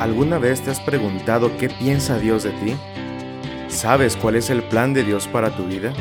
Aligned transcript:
¿Alguna 0.00 0.38
vez 0.38 0.60
te 0.60 0.70
has 0.70 0.78
preguntado 0.80 1.56
qué 1.56 1.70
piensa 1.70 2.18
Dios 2.18 2.42
de 2.42 2.50
ti? 2.50 2.76
¿Sabes 3.68 4.14
cuál 4.14 4.36
es 4.36 4.50
el 4.50 4.62
plan 4.62 4.92
de 4.92 5.02
Dios 5.02 5.26
para 5.26 5.56
tu 5.56 5.64
vida? 5.64 5.94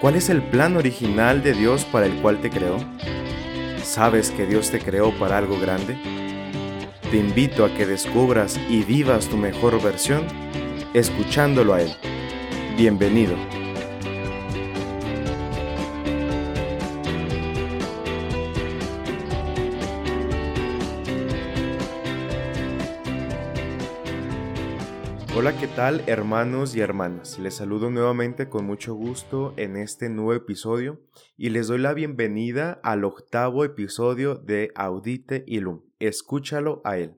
¿Cuál 0.00 0.16
es 0.16 0.30
el 0.30 0.42
plan 0.42 0.76
original 0.78 1.42
de 1.42 1.52
Dios 1.52 1.84
para 1.84 2.06
el 2.06 2.14
cual 2.22 2.40
te 2.40 2.48
creó? 2.48 2.78
¿Sabes 3.82 4.30
que 4.30 4.46
Dios 4.46 4.70
te 4.70 4.80
creó 4.80 5.12
para 5.18 5.36
algo 5.36 5.60
grande? 5.60 5.98
Te 7.10 7.18
invito 7.18 7.66
a 7.66 7.74
que 7.74 7.84
descubras 7.84 8.58
y 8.70 8.82
vivas 8.82 9.28
tu 9.28 9.36
mejor 9.36 9.82
versión 9.82 10.26
escuchándolo 10.94 11.74
a 11.74 11.82
Él. 11.82 11.94
Bienvenido. 12.74 13.63
Tal 25.74 26.04
hermanos 26.06 26.76
y 26.76 26.80
hermanas? 26.80 27.40
Les 27.40 27.54
saludo 27.54 27.90
nuevamente 27.90 28.48
con 28.48 28.64
mucho 28.64 28.94
gusto 28.94 29.54
en 29.56 29.76
este 29.76 30.08
nuevo 30.08 30.32
episodio 30.32 31.00
y 31.36 31.50
les 31.50 31.66
doy 31.66 31.78
la 31.78 31.94
bienvenida 31.94 32.78
al 32.84 33.02
octavo 33.02 33.64
episodio 33.64 34.36
de 34.36 34.70
Audite 34.76 35.42
Ilum. 35.48 35.82
Escúchalo 35.98 36.80
a 36.84 36.98
él. 36.98 37.16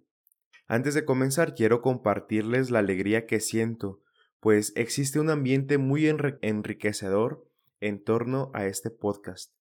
Antes 0.69 0.95
de 0.95 1.05
comenzar 1.05 1.55
quiero 1.55 1.83
compartirles 1.83 2.71
la 2.71 2.79
alegría 2.79 3.27
que 3.27 3.41
siento, 3.41 4.01
pues 4.41 4.73
existe 4.75 5.21
un 5.21 5.29
ambiente 5.29 5.77
muy 5.77 6.07
enriquecedor 6.07 7.47
en 7.81 8.03
torno 8.03 8.51
a 8.55 8.65
este 8.65 8.91
podcast. 8.91 9.53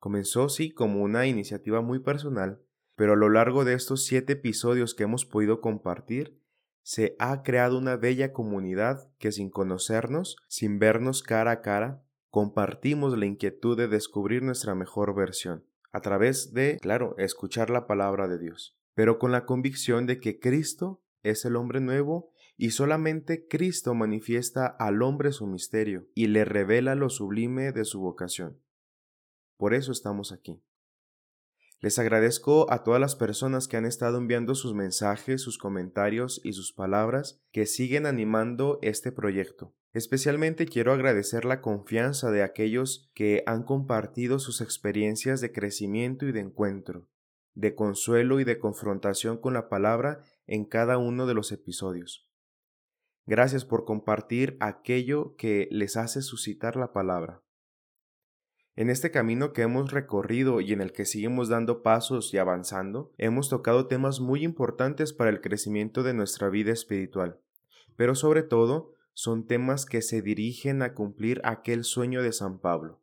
Comenzó 0.00 0.48
sí 0.48 0.72
como 0.72 1.02
una 1.02 1.26
iniciativa 1.26 1.80
muy 1.80 2.00
personal, 2.00 2.60
pero 2.96 3.12
a 3.12 3.16
lo 3.16 3.28
largo 3.28 3.64
de 3.64 3.74
estos 3.74 4.04
siete 4.04 4.32
episodios 4.32 4.94
que 4.94 5.04
hemos 5.04 5.24
podido 5.24 5.60
compartir, 5.60 6.41
se 6.82 7.16
ha 7.18 7.42
creado 7.42 7.78
una 7.78 7.96
bella 7.96 8.32
comunidad 8.32 9.10
que 9.18 9.32
sin 9.32 9.50
conocernos, 9.50 10.36
sin 10.48 10.78
vernos 10.78 11.22
cara 11.22 11.50
a 11.50 11.60
cara, 11.60 12.02
compartimos 12.30 13.16
la 13.18 13.26
inquietud 13.26 13.76
de 13.76 13.88
descubrir 13.88 14.42
nuestra 14.42 14.74
mejor 14.74 15.14
versión, 15.14 15.64
a 15.92 16.00
través 16.00 16.52
de, 16.52 16.78
claro, 16.80 17.14
escuchar 17.18 17.70
la 17.70 17.86
palabra 17.86 18.26
de 18.26 18.38
Dios, 18.38 18.76
pero 18.94 19.18
con 19.18 19.32
la 19.32 19.44
convicción 19.44 20.06
de 20.06 20.18
que 20.18 20.40
Cristo 20.40 21.02
es 21.22 21.44
el 21.44 21.56
hombre 21.56 21.80
nuevo 21.80 22.32
y 22.56 22.70
solamente 22.70 23.46
Cristo 23.48 23.94
manifiesta 23.94 24.66
al 24.66 25.02
hombre 25.02 25.32
su 25.32 25.46
misterio 25.46 26.06
y 26.14 26.28
le 26.28 26.44
revela 26.44 26.94
lo 26.94 27.08
sublime 27.10 27.72
de 27.72 27.84
su 27.84 28.00
vocación. 28.00 28.60
Por 29.56 29.74
eso 29.74 29.92
estamos 29.92 30.32
aquí. 30.32 30.60
Les 31.82 31.98
agradezco 31.98 32.70
a 32.70 32.84
todas 32.84 33.00
las 33.00 33.16
personas 33.16 33.66
que 33.66 33.76
han 33.76 33.86
estado 33.86 34.18
enviando 34.18 34.54
sus 34.54 34.72
mensajes, 34.72 35.42
sus 35.42 35.58
comentarios 35.58 36.40
y 36.44 36.52
sus 36.52 36.72
palabras 36.72 37.42
que 37.50 37.66
siguen 37.66 38.06
animando 38.06 38.78
este 38.82 39.10
proyecto. 39.10 39.74
Especialmente 39.92 40.66
quiero 40.66 40.92
agradecer 40.92 41.44
la 41.44 41.60
confianza 41.60 42.30
de 42.30 42.44
aquellos 42.44 43.10
que 43.14 43.42
han 43.46 43.64
compartido 43.64 44.38
sus 44.38 44.60
experiencias 44.60 45.40
de 45.40 45.50
crecimiento 45.50 46.24
y 46.24 46.30
de 46.30 46.38
encuentro, 46.38 47.08
de 47.54 47.74
consuelo 47.74 48.38
y 48.38 48.44
de 48.44 48.60
confrontación 48.60 49.36
con 49.36 49.52
la 49.52 49.68
palabra 49.68 50.22
en 50.46 50.64
cada 50.64 50.98
uno 50.98 51.26
de 51.26 51.34
los 51.34 51.50
episodios. 51.50 52.30
Gracias 53.26 53.64
por 53.64 53.84
compartir 53.84 54.56
aquello 54.60 55.34
que 55.34 55.66
les 55.72 55.96
hace 55.96 56.22
suscitar 56.22 56.76
la 56.76 56.92
palabra. 56.92 57.42
En 58.74 58.88
este 58.88 59.10
camino 59.10 59.52
que 59.52 59.62
hemos 59.62 59.92
recorrido 59.92 60.62
y 60.62 60.72
en 60.72 60.80
el 60.80 60.92
que 60.92 61.04
seguimos 61.04 61.50
dando 61.50 61.82
pasos 61.82 62.32
y 62.32 62.38
avanzando, 62.38 63.12
hemos 63.18 63.50
tocado 63.50 63.86
temas 63.86 64.20
muy 64.20 64.42
importantes 64.44 65.12
para 65.12 65.28
el 65.28 65.42
crecimiento 65.42 66.02
de 66.02 66.14
nuestra 66.14 66.48
vida 66.48 66.72
espiritual, 66.72 67.38
pero 67.96 68.14
sobre 68.14 68.42
todo 68.42 68.94
son 69.12 69.46
temas 69.46 69.84
que 69.84 70.00
se 70.00 70.22
dirigen 70.22 70.80
a 70.80 70.94
cumplir 70.94 71.42
aquel 71.44 71.84
sueño 71.84 72.22
de 72.22 72.32
San 72.32 72.60
Pablo, 72.60 73.02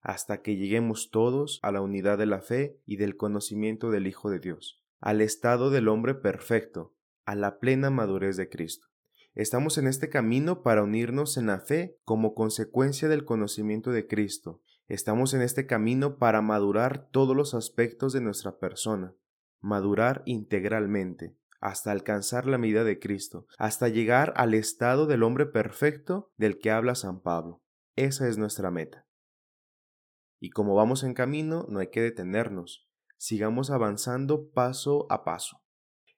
hasta 0.00 0.42
que 0.42 0.54
lleguemos 0.54 1.10
todos 1.10 1.58
a 1.64 1.72
la 1.72 1.80
unidad 1.80 2.16
de 2.16 2.26
la 2.26 2.40
fe 2.40 2.78
y 2.86 2.96
del 2.96 3.16
conocimiento 3.16 3.90
del 3.90 4.06
Hijo 4.06 4.30
de 4.30 4.38
Dios, 4.38 4.80
al 5.00 5.22
estado 5.22 5.70
del 5.70 5.88
hombre 5.88 6.14
perfecto, 6.14 6.94
a 7.24 7.34
la 7.34 7.58
plena 7.58 7.90
madurez 7.90 8.36
de 8.36 8.48
Cristo. 8.48 8.86
Estamos 9.34 9.76
en 9.76 9.88
este 9.88 10.08
camino 10.08 10.62
para 10.62 10.84
unirnos 10.84 11.36
en 11.36 11.46
la 11.46 11.58
fe 11.58 11.98
como 12.04 12.32
consecuencia 12.32 13.08
del 13.08 13.24
conocimiento 13.24 13.90
de 13.90 14.06
Cristo 14.06 14.60
Estamos 14.90 15.34
en 15.34 15.42
este 15.42 15.68
camino 15.68 16.18
para 16.18 16.42
madurar 16.42 17.08
todos 17.12 17.36
los 17.36 17.54
aspectos 17.54 18.12
de 18.12 18.20
nuestra 18.20 18.58
persona, 18.58 19.14
madurar 19.60 20.24
integralmente, 20.24 21.36
hasta 21.60 21.92
alcanzar 21.92 22.44
la 22.46 22.58
medida 22.58 22.82
de 22.82 22.98
Cristo, 22.98 23.46
hasta 23.56 23.86
llegar 23.86 24.32
al 24.34 24.52
estado 24.52 25.06
del 25.06 25.22
hombre 25.22 25.46
perfecto 25.46 26.32
del 26.38 26.58
que 26.58 26.72
habla 26.72 26.96
San 26.96 27.20
Pablo. 27.20 27.62
Esa 27.94 28.26
es 28.26 28.36
nuestra 28.36 28.72
meta. 28.72 29.06
Y 30.40 30.50
como 30.50 30.74
vamos 30.74 31.04
en 31.04 31.14
camino, 31.14 31.66
no 31.68 31.78
hay 31.78 31.90
que 31.90 32.02
detenernos, 32.02 32.90
sigamos 33.16 33.70
avanzando 33.70 34.50
paso 34.50 35.06
a 35.08 35.22
paso. 35.22 35.62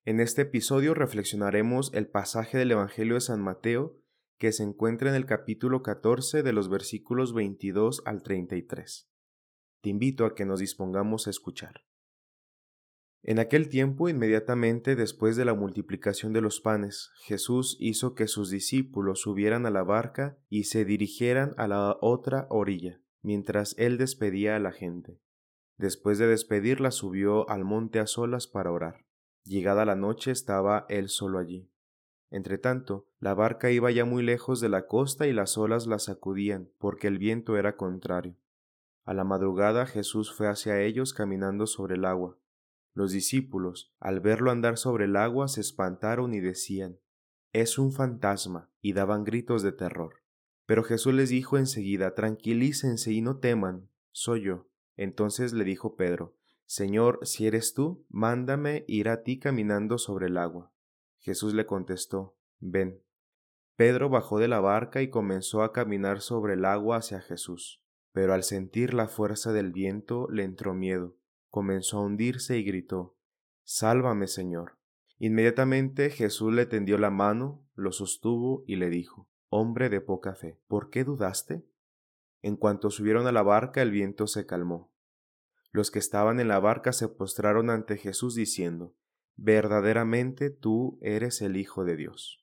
En 0.06 0.19
este 0.19 0.43
episodio 0.43 0.94
reflexionaremos 0.94 1.93
el 1.93 2.09
pasaje 2.09 2.56
del 2.56 2.71
Evangelio 2.71 3.16
de 3.16 3.21
San 3.21 3.43
Mateo 3.43 4.02
que 4.42 4.50
se 4.50 4.64
encuentra 4.64 5.08
en 5.08 5.14
el 5.14 5.25
capítulo 5.25 5.84
14 5.84 6.42
de 6.42 6.53
los 6.53 6.69
versículos 6.69 7.32
22 7.32 8.03
al 8.06 8.25
33. 8.25 9.08
Te 9.80 9.88
invito 9.88 10.25
a 10.25 10.34
que 10.34 10.44
nos 10.44 10.58
dispongamos 10.58 11.28
a 11.28 11.30
escuchar. 11.30 11.84
En 13.22 13.38
aquel 13.38 13.69
tiempo, 13.69 14.08
inmediatamente 14.08 14.97
después 14.97 15.36
de 15.36 15.44
la 15.44 15.54
multiplicación 15.54 16.32
de 16.32 16.41
los 16.41 16.60
panes, 16.60 17.12
Jesús 17.22 17.76
hizo 17.78 18.16
que 18.16 18.26
sus 18.26 18.50
discípulos 18.50 19.20
subieran 19.20 19.64
a 19.64 19.70
la 19.70 19.84
barca 19.84 20.36
y 20.48 20.64
se 20.64 20.84
dirigieran 20.84 21.54
a 21.56 21.69
la 21.69 21.97
otra 22.00 22.48
orilla, 22.50 23.00
mientras 23.22 23.76
él 23.78 23.97
despedía 23.97 24.56
a 24.56 24.59
la 24.59 24.72
gente. 24.72 25.20
Después 25.76 26.19
de 26.19 26.26
despedirla 26.26 26.91
subió 26.91 27.48
al 27.48 27.64
monte 27.64 28.00
a 28.00 28.09
solas 28.09 28.48
para 28.48 28.72
orar. 28.72 29.06
Llegada 29.44 29.84
la 29.84 29.94
noche 29.94 30.32
estaba 30.32 30.84
él 30.88 31.10
solo 31.10 31.38
allí. 31.38 31.72
Entretanto, 32.32 33.06
la 33.20 33.34
barca 33.34 33.70
iba 33.70 33.91
ya 33.91 34.06
muy 34.06 34.22
lejos 34.22 34.59
de 34.62 34.70
la 34.70 34.87
costa 34.87 35.26
y 35.26 35.34
las 35.34 35.59
olas 35.59 35.87
la 35.87 35.98
sacudían, 35.98 36.70
porque 36.78 37.06
el 37.06 37.19
viento 37.19 37.59
era 37.59 37.76
contrario. 37.76 38.38
A 39.04 39.12
la 39.12 39.22
madrugada 39.22 39.84
Jesús 39.84 40.32
fue 40.32 40.48
hacia 40.48 40.81
ellos 40.81 41.12
caminando 41.12 41.66
sobre 41.66 41.97
el 41.97 42.06
agua. 42.06 42.38
Los 42.94 43.12
discípulos, 43.12 43.92
al 44.00 44.21
verlo 44.21 44.50
andar 44.50 44.78
sobre 44.78 45.04
el 45.04 45.16
agua, 45.16 45.47
se 45.47 45.60
espantaron 45.60 46.32
y 46.32 46.41
decían, 46.41 46.98
Es 47.53 47.78
un 47.78 47.92
fantasma, 47.92 48.71
y 48.81 48.94
daban 48.94 49.25
gritos 49.25 49.62
de 49.62 49.72
terror. 49.72 50.22
Pero 50.65 50.84
Jesús 50.84 51.12
les 51.12 51.28
dijo 51.28 51.59
enseguida, 51.59 52.15
Tranquilícense 52.15 53.12
y 53.12 53.21
no 53.21 53.41
teman, 53.41 53.91
soy 54.10 54.44
yo. 54.44 54.69
Entonces 54.97 55.53
le 55.53 55.65
dijo 55.65 55.97
Pedro, 55.97 56.34
Señor, 56.65 57.19
si 57.25 57.47
eres 57.47 57.75
tú, 57.75 58.06
mándame 58.09 58.87
ir 58.88 59.10
a 59.10 59.22
ti 59.22 59.38
caminando 59.38 59.98
sobre 59.98 60.28
el 60.28 60.38
agua. 60.38 60.72
Jesús 61.22 61.55
le 61.55 61.66
contestó, 61.66 62.37
Ven. 62.59 63.00
Pedro 63.77 64.10
bajó 64.10 64.38
de 64.38 64.49
la 64.49 64.60
barca 64.60 65.03
y 65.03 65.09
comenzó 65.09 65.62
a 65.62 65.72
caminar 65.72 66.21
sobre 66.21 66.55
el 66.55 66.65
agua 66.65 66.97
hacia 66.97 67.21
Jesús, 67.21 67.81
pero 68.12 68.34
al 68.34 68.43
sentir 68.43 68.93
la 68.93 69.06
fuerza 69.06 69.53
del 69.53 69.72
viento 69.72 70.28
le 70.31 70.43
entró 70.43 70.75
miedo, 70.75 71.16
comenzó 71.49 71.99
a 71.99 72.03
hundirse 72.03 72.59
y 72.59 72.65
gritó, 72.65 73.16
Sálvame, 73.62 74.27
Señor. 74.27 74.78
Inmediatamente 75.19 76.10
Jesús 76.10 76.53
le 76.53 76.66
tendió 76.66 76.99
la 76.99 77.10
mano, 77.10 77.65
lo 77.75 77.93
sostuvo 77.93 78.65
y 78.66 78.75
le 78.77 78.91
dijo, 78.91 79.28
Hombre 79.49 79.91
de 79.91 80.01
poca 80.01 80.34
fe, 80.34 80.59
¿por 80.66 80.91
qué 80.91 81.04
dudaste? 81.04 81.65
En 82.42 82.57
cuanto 82.57 82.91
subieron 82.91 83.28
a 83.28 83.33
la 83.33 83.42
barca 83.42 83.80
el 83.80 83.92
viento 83.92 84.27
se 84.27 84.45
calmó. 84.45 84.92
Los 85.71 85.92
que 85.92 86.01
estaban 86.01 86.41
en 86.41 86.48
la 86.48 86.59
barca 86.59 86.92
se 86.92 87.09
postraron 87.09 87.71
ante 87.71 87.97
Jesús 87.97 88.34
diciendo, 88.34 88.95
verdaderamente 89.37 90.51
tú 90.51 90.99
eres 91.01 91.43
el 91.43 91.57
Hijo 91.57 91.84
de 91.84 91.97
Dios. 91.97 92.43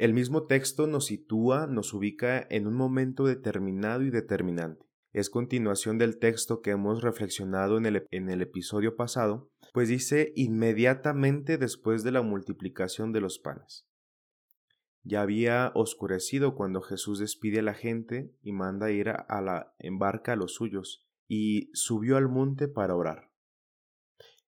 El 0.00 0.14
mismo 0.14 0.46
texto 0.46 0.86
nos 0.86 1.06
sitúa, 1.06 1.66
nos 1.66 1.92
ubica 1.92 2.46
en 2.48 2.66
un 2.66 2.74
momento 2.74 3.26
determinado 3.26 4.02
y 4.02 4.08
determinante. 4.08 4.86
Es 5.12 5.28
continuación 5.28 5.98
del 5.98 6.18
texto 6.18 6.62
que 6.62 6.70
hemos 6.70 7.02
reflexionado 7.02 7.76
en 7.76 7.84
el, 7.84 8.40
episodio 8.40 8.96
pasado, 8.96 9.50
pues 9.74 9.90
dice 9.90 10.32
inmediatamente 10.36 11.58
después 11.58 12.02
de 12.02 12.12
la 12.12 12.22
multiplicación 12.22 13.12
de 13.12 13.20
los 13.20 13.38
panes. 13.38 13.86
Ya 15.02 15.20
había 15.20 15.70
oscurecido 15.74 16.54
cuando 16.54 16.80
Jesús 16.80 17.18
despide 17.18 17.58
a 17.58 17.62
la 17.62 17.74
gente 17.74 18.32
y 18.40 18.52
manda 18.52 18.90
ir 18.90 19.10
a 19.10 19.40
la 19.42 19.74
embarca 19.78 20.32
a 20.32 20.36
los 20.36 20.54
suyos, 20.54 21.09
y 21.30 21.70
subió 21.74 22.16
al 22.16 22.28
monte 22.28 22.66
para 22.66 22.96
orar. 22.96 23.30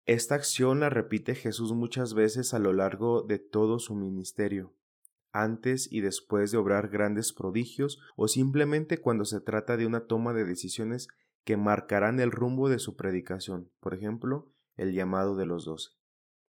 Esta 0.05 0.35
acción 0.35 0.79
la 0.79 0.91
repite 0.91 1.33
Jesús 1.33 1.73
muchas 1.73 2.13
veces 2.13 2.53
a 2.53 2.59
lo 2.59 2.71
largo 2.71 3.23
de 3.23 3.39
todo 3.39 3.79
su 3.79 3.95
ministerio, 3.95 4.75
antes 5.31 5.91
y 5.91 6.01
después 6.01 6.51
de 6.51 6.59
obrar 6.59 6.89
grandes 6.89 7.33
prodigios 7.33 7.99
o 8.15 8.27
simplemente 8.27 8.99
cuando 8.99 9.25
se 9.25 9.41
trata 9.41 9.75
de 9.75 9.87
una 9.87 10.05
toma 10.05 10.33
de 10.33 10.45
decisiones 10.45 11.07
que 11.43 11.57
marcarán 11.57 12.19
el 12.19 12.29
rumbo 12.29 12.69
de 12.69 12.77
su 12.77 12.95
predicación, 12.95 13.71
por 13.79 13.95
ejemplo, 13.95 14.53
el 14.75 14.93
llamado 14.93 15.35
de 15.35 15.47
los 15.47 15.65
doce. 15.65 15.89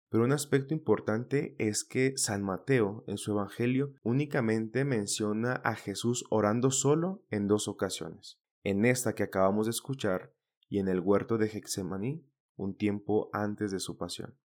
Pero 0.08 0.22
un 0.22 0.30
aspecto 0.30 0.72
importante 0.72 1.56
es 1.58 1.82
que 1.82 2.16
San 2.16 2.44
Mateo 2.44 3.02
en 3.08 3.18
su 3.18 3.32
Evangelio 3.32 3.94
únicamente 4.04 4.84
menciona 4.84 5.54
a 5.64 5.74
Jesús 5.74 6.24
orando 6.30 6.70
solo 6.70 7.24
en 7.28 7.48
dos 7.48 7.66
ocasiones, 7.66 8.38
en 8.64 8.84
esta 8.84 9.14
que 9.14 9.22
acabamos 9.22 9.66
de 9.66 9.70
escuchar 9.70 10.32
y 10.68 10.78
en 10.78 10.88
el 10.88 11.00
huerto 11.00 11.38
de 11.38 11.46
Hexemaní, 11.46 12.26
un 12.56 12.76
tiempo 12.76 13.30
antes 13.32 13.70
de 13.70 13.80
su 13.80 13.96
pasión. 13.96 14.38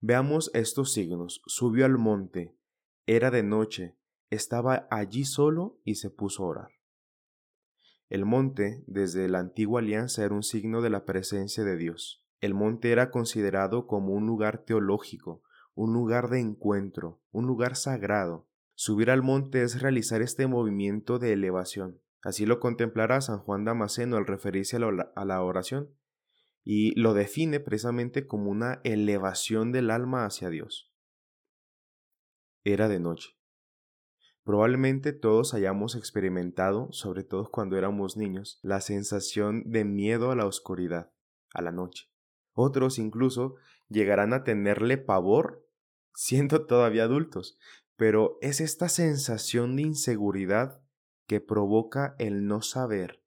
Veamos 0.00 0.50
estos 0.54 0.92
signos. 0.92 1.42
Subió 1.46 1.86
al 1.86 1.98
monte, 1.98 2.56
era 3.06 3.30
de 3.30 3.42
noche, 3.42 3.96
estaba 4.30 4.86
allí 4.90 5.24
solo 5.24 5.80
y 5.84 5.96
se 5.96 6.10
puso 6.10 6.44
a 6.44 6.46
orar. 6.46 6.70
El 8.08 8.24
monte, 8.24 8.84
desde 8.86 9.28
la 9.28 9.40
antigua 9.40 9.80
alianza, 9.80 10.24
era 10.24 10.34
un 10.34 10.42
signo 10.42 10.80
de 10.80 10.90
la 10.90 11.04
presencia 11.04 11.64
de 11.64 11.76
Dios. 11.76 12.24
El 12.40 12.54
monte 12.54 12.92
era 12.92 13.10
considerado 13.10 13.86
como 13.86 14.12
un 14.12 14.26
lugar 14.26 14.64
teológico, 14.64 15.42
un 15.74 15.92
lugar 15.92 16.28
de 16.30 16.40
encuentro, 16.40 17.20
un 17.32 17.46
lugar 17.46 17.76
sagrado. 17.76 18.48
Subir 18.74 19.10
al 19.10 19.22
monte 19.22 19.62
es 19.62 19.80
realizar 19.80 20.22
este 20.22 20.46
movimiento 20.46 21.18
de 21.18 21.32
elevación. 21.32 22.00
Así 22.26 22.44
lo 22.44 22.58
contemplará 22.58 23.20
San 23.20 23.38
Juan 23.38 23.64
Damasceno 23.64 24.16
al 24.16 24.26
referirse 24.26 24.78
a 24.78 25.24
la 25.24 25.42
oración, 25.44 25.94
y 26.64 26.90
lo 27.00 27.14
define 27.14 27.60
precisamente 27.60 28.26
como 28.26 28.50
una 28.50 28.80
elevación 28.82 29.70
del 29.70 29.92
alma 29.92 30.24
hacia 30.24 30.50
Dios. 30.50 30.92
Era 32.64 32.88
de 32.88 32.98
noche. 32.98 33.38
Probablemente 34.42 35.12
todos 35.12 35.54
hayamos 35.54 35.94
experimentado, 35.94 36.88
sobre 36.90 37.22
todo 37.22 37.48
cuando 37.48 37.78
éramos 37.78 38.16
niños, 38.16 38.58
la 38.60 38.80
sensación 38.80 39.62
de 39.70 39.84
miedo 39.84 40.32
a 40.32 40.34
la 40.34 40.46
oscuridad, 40.46 41.12
a 41.54 41.62
la 41.62 41.70
noche. 41.70 42.10
Otros 42.54 42.98
incluso 42.98 43.54
llegarán 43.88 44.32
a 44.32 44.42
tenerle 44.42 44.98
pavor 44.98 45.64
siendo 46.12 46.66
todavía 46.66 47.04
adultos, 47.04 47.56
pero 47.94 48.36
es 48.40 48.60
esta 48.60 48.88
sensación 48.88 49.76
de 49.76 49.82
inseguridad 49.82 50.82
que 51.26 51.40
provoca 51.40 52.14
el 52.18 52.46
no 52.46 52.62
saber, 52.62 53.22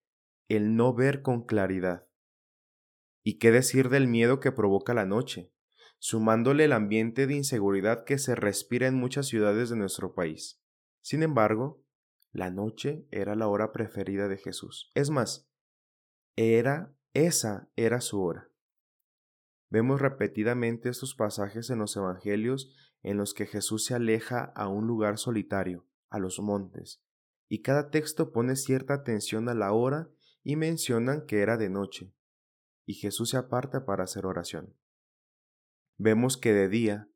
el 0.48 0.76
no 0.76 0.94
ver 0.94 1.22
con 1.22 1.46
claridad. 1.46 2.08
¿Y 3.24 3.38
qué 3.38 3.52
decir 3.52 3.90
del 3.90 4.08
miedo 4.08 4.40
que 4.40 4.52
provoca 4.52 4.94
la 4.94 5.06
noche, 5.06 5.54
sumándole 6.00 6.66
el 6.66 6.72
ambiente 6.72 7.28
de 7.28 7.36
inseguridad 7.36 8.06
que 8.06 8.18
se 8.18 8.36
respira 8.36 8.88
en 8.88 8.96
muchas 8.96 9.28
ciudades 9.28 9.70
de 9.70 9.76
nuestro 9.76 10.14
país? 10.14 10.62
Sin 11.02 11.24
embargo, 11.24 11.84
la 12.32 12.50
noche 12.50 13.08
era 13.12 13.36
la 13.36 13.48
hora 13.48 13.72
preferida 13.72 14.28
de 14.28 14.38
Jesús. 14.38 14.92
Es 14.96 15.10
más, 15.10 15.50
era, 16.36 16.96
esa 17.14 17.70
era 17.76 18.02
su 18.02 18.22
hora. 18.22 18.50
Vemos 19.70 20.02
repetidamente 20.02 20.90
estos 20.90 21.14
pasajes 21.16 21.70
en 21.70 21.80
los 21.80 21.96
Evangelios 21.96 22.74
en 23.04 23.18
los 23.18 23.34
que 23.34 23.46
Jesús 23.46 23.86
se 23.86 23.96
aleja 23.96 24.52
a 24.56 24.68
un 24.68 24.88
lugar 24.88 25.18
solitario, 25.18 25.86
a 26.10 26.20
los 26.20 26.40
montes, 26.40 27.04
y 27.50 27.62
cada 27.62 27.90
texto 27.90 28.32
pone 28.32 28.56
cierta 28.56 28.94
atención 28.94 29.50
a 29.50 29.56
la 29.56 29.74
hora 29.74 30.10
y 30.44 30.56
mencionan 30.56 31.26
que 31.26 31.42
era 31.42 31.58
de 31.58 31.70
noche, 31.70 32.14
y 32.86 32.94
Jesús 32.94 33.32
se 33.32 33.38
aparta 33.38 33.86
para 33.86 34.06
hacer 34.06 34.26
oración. 34.26 34.78
Vemos 35.98 36.38
que 36.38 36.54
de 36.54 36.70
día 36.70 37.10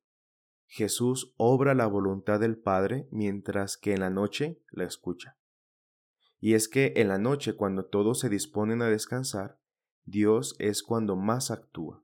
Jesús 0.66 1.34
obra 1.38 1.76
la 1.76 1.86
voluntad 1.86 2.40
del 2.40 2.58
Padre 2.58 3.08
mientras 3.12 3.78
que 3.78 3.94
en 3.94 4.02
la 4.02 4.10
noche 4.10 4.62
la 4.72 4.86
escucha. 4.86 5.38
Y 6.40 6.56
es 6.56 6.68
que 6.68 6.94
en 6.98 7.08
la 7.08 7.20
noche 7.20 7.56
cuando 7.56 7.86
todos 7.86 8.20
se 8.20 8.28
disponen 8.28 8.82
a 8.82 8.88
descansar, 8.88 9.60
Dios 10.04 10.56
es 10.60 10.84
cuando 10.84 11.16
más 11.16 11.52
actúa. 11.52 12.04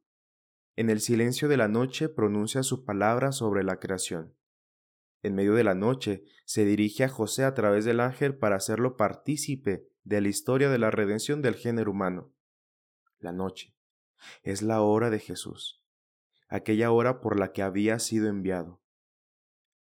En 0.75 0.89
el 0.89 1.01
silencio 1.01 1.49
de 1.49 1.57
la 1.57 1.67
noche 1.67 2.07
pronuncia 2.07 2.63
su 2.63 2.85
palabra 2.85 3.33
sobre 3.33 3.63
la 3.63 3.79
creación. 3.79 4.35
En 5.21 5.35
medio 5.35 5.53
de 5.53 5.63
la 5.63 5.75
noche 5.75 6.23
se 6.45 6.65
dirige 6.65 7.03
a 7.03 7.09
José 7.09 7.43
a 7.43 7.53
través 7.53 7.85
del 7.85 7.99
ángel 7.99 8.37
para 8.37 8.55
hacerlo 8.55 8.95
partícipe 8.95 9.87
de 10.03 10.21
la 10.21 10.29
historia 10.29 10.69
de 10.69 10.79
la 10.79 10.91
redención 10.91 11.41
del 11.41 11.55
género 11.55 11.91
humano. 11.91 12.33
La 13.19 13.31
noche 13.31 13.75
es 14.43 14.61
la 14.61 14.81
hora 14.81 15.09
de 15.09 15.19
Jesús, 15.19 15.83
aquella 16.47 16.91
hora 16.91 17.19
por 17.19 17.37
la 17.37 17.51
que 17.51 17.61
había 17.61 17.99
sido 17.99 18.29
enviado. 18.29 18.81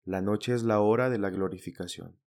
La 0.04 0.22
noche 0.22 0.54
es 0.54 0.64
la 0.64 0.80
hora 0.80 1.10
de 1.10 1.20
la 1.20 1.30
glorificación. 1.30 2.20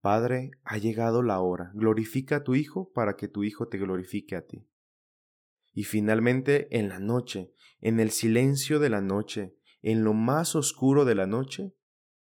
Padre, 0.00 0.50
ha 0.64 0.78
llegado 0.78 1.22
la 1.22 1.40
hora, 1.40 1.72
glorifica 1.74 2.36
a 2.36 2.44
tu 2.44 2.54
Hijo 2.54 2.92
para 2.92 3.16
que 3.16 3.26
tu 3.26 3.42
Hijo 3.42 3.68
te 3.68 3.78
glorifique 3.78 4.36
a 4.36 4.46
ti. 4.46 4.68
Y 5.72 5.84
finalmente, 5.84 6.68
en 6.78 6.88
la 6.88 7.00
noche, 7.00 7.52
en 7.80 8.00
el 8.00 8.10
silencio 8.10 8.78
de 8.78 8.90
la 8.90 9.00
noche, 9.00 9.56
en 9.82 10.04
lo 10.04 10.14
más 10.14 10.54
oscuro 10.54 11.04
de 11.04 11.14
la 11.14 11.26
noche, 11.26 11.74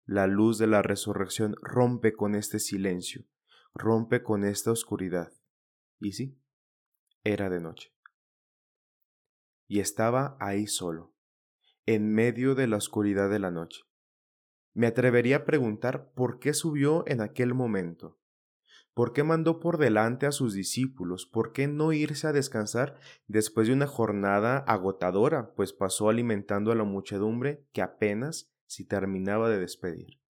la 0.06 0.26
luz 0.26 0.58
de 0.58 0.66
la 0.66 0.82
resurrección 0.82 1.56
rompe 1.60 2.12
con 2.12 2.34
este 2.34 2.60
silencio, 2.60 3.26
rompe 3.74 4.22
con 4.22 4.44
esta 4.44 4.70
oscuridad. 4.70 5.32
Y 5.98 6.12
sí, 6.12 6.40
era 7.24 7.50
de 7.50 7.60
noche. 7.60 7.92
Y 9.66 9.80
estaba 9.80 10.36
ahí 10.40 10.66
solo, 10.66 11.14
en 11.86 12.12
medio 12.12 12.54
de 12.54 12.68
la 12.68 12.76
oscuridad 12.76 13.28
de 13.28 13.40
la 13.40 13.50
noche. 13.50 13.82
Me 14.74 14.86
atrevería 14.86 15.38
a 15.38 15.44
preguntar 15.44 16.12
por 16.14 16.38
qué 16.38 16.54
subió 16.54 17.02
en 17.08 17.20
aquel 17.20 17.52
momento, 17.52 18.20
¿Por 18.96 19.12
qué 19.12 19.24
mandó 19.24 19.60
por 19.60 19.76
delante 19.76 20.24
a 20.24 20.32
sus 20.32 20.54
discípulos? 20.54 21.26
¿Por 21.26 21.52
qué 21.52 21.68
no 21.68 21.92
irse 21.92 22.28
a 22.28 22.32
descansar 22.32 22.98
después 23.26 23.66
de 23.66 23.74
una 23.74 23.86
jornada 23.86 24.56
agotadora, 24.56 25.52
pues 25.54 25.74
pasó 25.74 26.08
alimentando 26.08 26.72
a 26.72 26.74
la 26.74 26.84
muchedumbre 26.84 27.66
que 27.74 27.82
apenas 27.82 28.55
si 28.66 28.84
terminaba 28.84 29.48
de 29.48 29.58
despedir? 29.58 30.20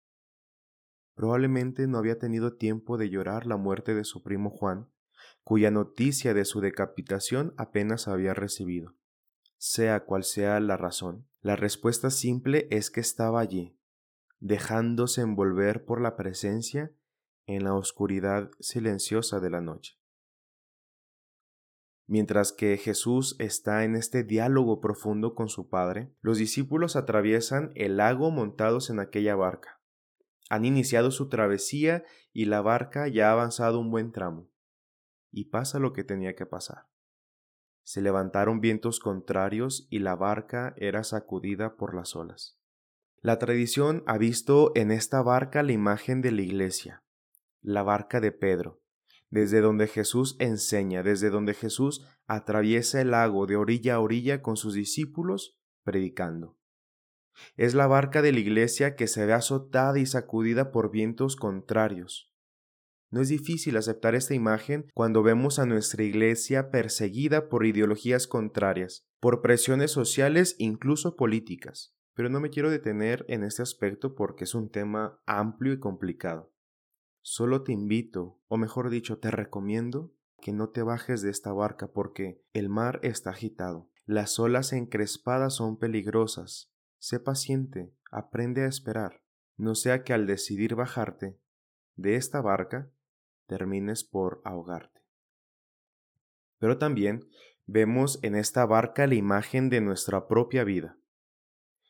Probablemente 1.14 1.86
no 1.86 1.98
había 1.98 2.18
tenido 2.18 2.56
tiempo 2.56 2.98
de 2.98 3.08
llorar 3.08 3.46
la 3.46 3.56
muerte 3.56 3.94
de 3.94 4.04
su 4.04 4.22
primo 4.22 4.50
Juan, 4.50 4.90
cuya 5.44 5.70
noticia 5.70 6.34
de 6.34 6.44
su 6.44 6.60
decapitación 6.60 7.54
apenas 7.56 8.08
había 8.08 8.34
recibido. 8.34 8.94
Sea 9.56 10.04
cual 10.04 10.24
sea 10.24 10.60
la 10.60 10.76
razón, 10.76 11.26
la 11.40 11.56
respuesta 11.56 12.10
simple 12.10 12.68
es 12.70 12.90
que 12.90 13.00
estaba 13.00 13.40
allí, 13.40 13.78
dejándose 14.40 15.22
envolver 15.22 15.84
por 15.84 16.00
la 16.00 16.16
presencia 16.16 16.92
en 17.46 17.64
la 17.64 17.74
oscuridad 17.74 18.50
silenciosa 18.60 19.40
de 19.40 19.50
la 19.50 19.60
noche. 19.60 19.98
Mientras 22.08 22.52
que 22.52 22.76
Jesús 22.76 23.34
está 23.40 23.84
en 23.84 23.96
este 23.96 24.22
diálogo 24.22 24.80
profundo 24.80 25.34
con 25.34 25.48
su 25.48 25.68
Padre, 25.68 26.12
los 26.20 26.38
discípulos 26.38 26.94
atraviesan 26.94 27.72
el 27.74 27.96
lago 27.96 28.30
montados 28.30 28.90
en 28.90 29.00
aquella 29.00 29.34
barca. 29.34 29.80
Han 30.48 30.64
iniciado 30.64 31.10
su 31.10 31.28
travesía 31.28 32.04
y 32.32 32.44
la 32.44 32.60
barca 32.60 33.08
ya 33.08 33.30
ha 33.30 33.32
avanzado 33.32 33.80
un 33.80 33.90
buen 33.90 34.12
tramo. 34.12 34.48
Y 35.32 35.46
pasa 35.46 35.80
lo 35.80 35.92
que 35.92 36.04
tenía 36.04 36.36
que 36.36 36.46
pasar. 36.46 36.86
Se 37.82 38.00
levantaron 38.00 38.60
vientos 38.60 39.00
contrarios 39.00 39.88
y 39.90 39.98
la 39.98 40.14
barca 40.14 40.74
era 40.76 41.02
sacudida 41.02 41.76
por 41.76 41.94
las 41.94 42.14
olas. 42.14 42.58
La 43.20 43.38
tradición 43.38 44.04
ha 44.06 44.18
visto 44.18 44.70
en 44.76 44.92
esta 44.92 45.22
barca 45.22 45.64
la 45.64 45.72
imagen 45.72 46.22
de 46.22 46.30
la 46.30 46.42
iglesia, 46.42 47.02
la 47.60 47.82
barca 47.82 48.20
de 48.20 48.30
Pedro, 48.30 48.80
desde 49.30 49.60
donde 49.60 49.86
Jesús 49.86 50.36
enseña, 50.38 51.02
desde 51.02 51.30
donde 51.30 51.54
Jesús 51.54 52.06
atraviesa 52.26 53.00
el 53.00 53.10
lago 53.10 53.46
de 53.46 53.56
orilla 53.56 53.96
a 53.96 54.00
orilla 54.00 54.42
con 54.42 54.56
sus 54.56 54.74
discípulos, 54.74 55.58
predicando. 55.82 56.56
Es 57.56 57.74
la 57.74 57.86
barca 57.86 58.22
de 58.22 58.32
la 58.32 58.40
iglesia 58.40 58.96
que 58.96 59.06
se 59.06 59.26
ve 59.26 59.32
azotada 59.32 59.98
y 59.98 60.06
sacudida 60.06 60.72
por 60.72 60.90
vientos 60.90 61.36
contrarios. 61.36 62.32
No 63.10 63.20
es 63.20 63.28
difícil 63.28 63.76
aceptar 63.76 64.14
esta 64.14 64.34
imagen 64.34 64.90
cuando 64.92 65.22
vemos 65.22 65.58
a 65.58 65.66
nuestra 65.66 66.02
iglesia 66.02 66.70
perseguida 66.70 67.48
por 67.48 67.64
ideologías 67.64 68.26
contrarias, 68.26 69.06
por 69.20 69.42
presiones 69.42 69.92
sociales, 69.92 70.56
incluso 70.58 71.16
políticas. 71.16 71.94
Pero 72.14 72.30
no 72.30 72.40
me 72.40 72.50
quiero 72.50 72.70
detener 72.70 73.24
en 73.28 73.44
este 73.44 73.62
aspecto 73.62 74.14
porque 74.14 74.44
es 74.44 74.54
un 74.54 74.70
tema 74.70 75.20
amplio 75.26 75.72
y 75.72 75.78
complicado. 75.78 76.52
Solo 77.28 77.64
te 77.64 77.72
invito, 77.72 78.38
o 78.46 78.56
mejor 78.56 78.88
dicho, 78.88 79.18
te 79.18 79.32
recomiendo 79.32 80.14
que 80.40 80.52
no 80.52 80.68
te 80.68 80.82
bajes 80.82 81.22
de 81.22 81.30
esta 81.30 81.52
barca 81.52 81.88
porque 81.88 82.40
el 82.52 82.68
mar 82.68 83.00
está 83.02 83.30
agitado. 83.30 83.90
Las 84.04 84.38
olas 84.38 84.72
encrespadas 84.72 85.56
son 85.56 85.76
peligrosas. 85.76 86.72
Sé 86.98 87.18
paciente, 87.18 87.92
aprende 88.12 88.62
a 88.62 88.68
esperar. 88.68 89.24
No 89.56 89.74
sea 89.74 90.04
que 90.04 90.12
al 90.12 90.28
decidir 90.28 90.76
bajarte 90.76 91.36
de 91.96 92.14
esta 92.14 92.40
barca 92.40 92.92
termines 93.48 94.04
por 94.04 94.40
ahogarte. 94.44 95.02
Pero 96.58 96.78
también 96.78 97.28
vemos 97.66 98.20
en 98.22 98.36
esta 98.36 98.64
barca 98.66 99.08
la 99.08 99.16
imagen 99.16 99.68
de 99.68 99.80
nuestra 99.80 100.28
propia 100.28 100.62
vida. 100.62 100.96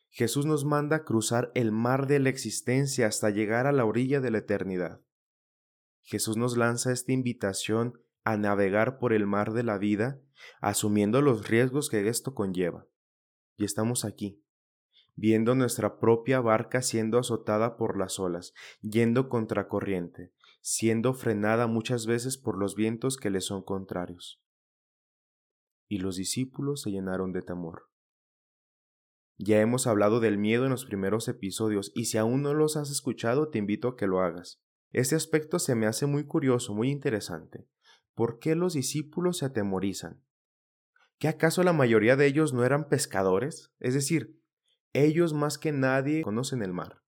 Jesús 0.09 0.47
nos 0.47 0.65
manda 0.65 1.05
cruzar 1.05 1.51
el 1.53 1.71
mar 1.71 2.07
de 2.07 2.17
la 2.17 2.29
existencia 2.29 3.05
hasta 3.05 3.29
llegar 3.29 3.67
a 3.67 3.71
la 3.71 3.85
orilla 3.85 4.19
de 4.19 4.31
la 4.31 4.39
eternidad. 4.39 5.01
Jesús 6.07 6.37
nos 6.37 6.55
lanza 6.55 6.93
esta 6.93 7.11
invitación 7.11 7.99
a 8.23 8.37
navegar 8.37 8.97
por 8.97 9.11
el 9.11 9.27
mar 9.27 9.51
de 9.51 9.63
la 9.63 9.77
vida, 9.77 10.21
asumiendo 10.61 11.21
los 11.21 11.49
riesgos 11.49 11.89
que 11.89 12.07
esto 12.07 12.33
conlleva. 12.33 12.87
Y 13.57 13.65
estamos 13.65 14.05
aquí, 14.05 14.41
viendo 15.15 15.53
nuestra 15.53 15.99
propia 15.99 16.39
barca 16.39 16.81
siendo 16.81 17.19
azotada 17.19 17.75
por 17.75 17.97
las 17.97 18.19
olas, 18.19 18.53
yendo 18.79 19.27
contracorriente, 19.27 20.31
siendo 20.61 21.13
frenada 21.13 21.67
muchas 21.67 22.05
veces 22.05 22.37
por 22.37 22.57
los 22.57 22.75
vientos 22.75 23.17
que 23.17 23.29
le 23.29 23.41
son 23.41 23.61
contrarios. 23.61 24.41
Y 25.89 25.97
los 25.97 26.15
discípulos 26.15 26.83
se 26.83 26.91
llenaron 26.91 27.33
de 27.33 27.41
temor. 27.41 27.89
Ya 29.37 29.59
hemos 29.59 29.87
hablado 29.87 30.21
del 30.21 30.37
miedo 30.37 30.63
en 30.63 30.71
los 30.71 30.85
primeros 30.85 31.27
episodios 31.27 31.91
y 31.93 32.05
si 32.05 32.17
aún 32.17 32.43
no 32.43 32.53
los 32.53 32.77
has 32.77 32.91
escuchado 32.91 33.49
te 33.49 33.57
invito 33.57 33.89
a 33.89 33.97
que 33.97 34.07
lo 34.07 34.21
hagas. 34.21 34.61
Este 34.91 35.15
aspecto 35.15 35.59
se 35.59 35.75
me 35.75 35.85
hace 35.85 36.05
muy 36.05 36.25
curioso, 36.25 36.73
muy 36.73 36.89
interesante. 36.89 37.67
¿Por 38.13 38.39
qué 38.39 38.55
los 38.55 38.73
discípulos 38.73 39.37
se 39.37 39.45
atemorizan? 39.45 40.23
¿Que 41.19 41.27
acaso 41.27 41.63
la 41.63 41.73
mayoría 41.73 42.15
de 42.15 42.25
ellos 42.25 42.53
no 42.53 42.63
eran 42.63 42.87
pescadores? 42.87 43.73
Es 43.79 43.93
decir, 43.93 44.41
ellos 44.93 45.33
más 45.33 45.57
que 45.57 45.71
nadie 45.71 46.21
conocen 46.23 46.61
el 46.61 46.73
mar, 46.73 47.03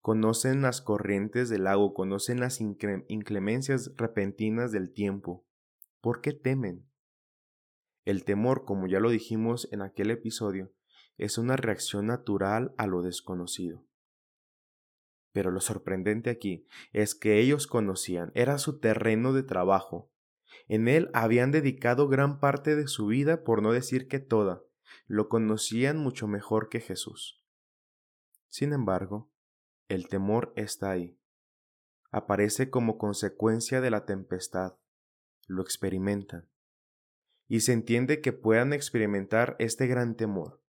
conocen 0.00 0.62
las 0.62 0.80
corrientes 0.80 1.48
del 1.48 1.64
lago, 1.64 1.94
conocen 1.94 2.40
las 2.40 2.60
inclemencias 2.60 3.92
repentinas 3.96 4.72
del 4.72 4.92
tiempo. 4.92 5.46
¿Por 6.00 6.20
qué 6.20 6.32
temen? 6.32 6.88
El 8.04 8.24
temor, 8.24 8.64
como 8.64 8.86
ya 8.86 9.00
lo 9.00 9.08
dijimos 9.08 9.68
en 9.72 9.80
aquel 9.80 10.10
episodio, 10.10 10.72
es 11.16 11.38
una 11.38 11.56
reacción 11.56 12.06
natural 12.06 12.74
a 12.76 12.86
lo 12.86 13.02
desconocido. 13.02 13.86
Pero 15.34 15.50
lo 15.50 15.60
sorprendente 15.60 16.30
aquí 16.30 16.64
es 16.92 17.16
que 17.16 17.40
ellos 17.40 17.66
conocían, 17.66 18.30
era 18.36 18.56
su 18.56 18.78
terreno 18.78 19.32
de 19.32 19.42
trabajo. 19.42 20.12
En 20.68 20.86
él 20.86 21.10
habían 21.12 21.50
dedicado 21.50 22.06
gran 22.06 22.38
parte 22.38 22.76
de 22.76 22.86
su 22.86 23.08
vida, 23.08 23.42
por 23.42 23.60
no 23.60 23.72
decir 23.72 24.06
que 24.06 24.20
toda, 24.20 24.62
lo 25.08 25.28
conocían 25.28 25.98
mucho 25.98 26.28
mejor 26.28 26.68
que 26.68 26.78
Jesús. 26.78 27.42
Sin 28.48 28.72
embargo, 28.72 29.32
el 29.88 30.06
temor 30.06 30.52
está 30.54 30.92
ahí. 30.92 31.18
Aparece 32.12 32.70
como 32.70 32.96
consecuencia 32.96 33.80
de 33.80 33.90
la 33.90 34.06
tempestad. 34.06 34.78
Lo 35.48 35.62
experimentan. 35.62 36.48
Y 37.48 37.60
se 37.60 37.72
entiende 37.72 38.20
que 38.20 38.32
puedan 38.32 38.72
experimentar 38.72 39.56
este 39.58 39.88
gran 39.88 40.14
temor, 40.14 40.62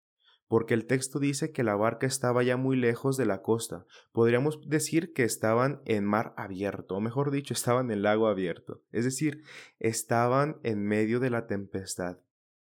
porque 0.47 0.73
el 0.73 0.85
texto 0.85 1.19
dice 1.19 1.51
que 1.51 1.63
la 1.63 1.75
barca 1.75 2.05
estaba 2.05 2.43
ya 2.43 2.57
muy 2.57 2.75
lejos 2.77 3.17
de 3.17 3.25
la 3.25 3.41
costa. 3.41 3.85
Podríamos 4.11 4.59
decir 4.67 5.13
que 5.13 5.23
estaban 5.23 5.81
en 5.85 6.05
mar 6.05 6.33
abierto, 6.37 6.95
o 6.95 7.01
mejor 7.01 7.31
dicho, 7.31 7.53
estaban 7.53 7.89
en 7.91 8.03
lago 8.03 8.27
abierto. 8.27 8.83
Es 8.91 9.05
decir, 9.05 9.43
estaban 9.79 10.59
en 10.63 10.85
medio 10.85 11.19
de 11.19 11.29
la 11.29 11.47
tempestad. 11.47 12.19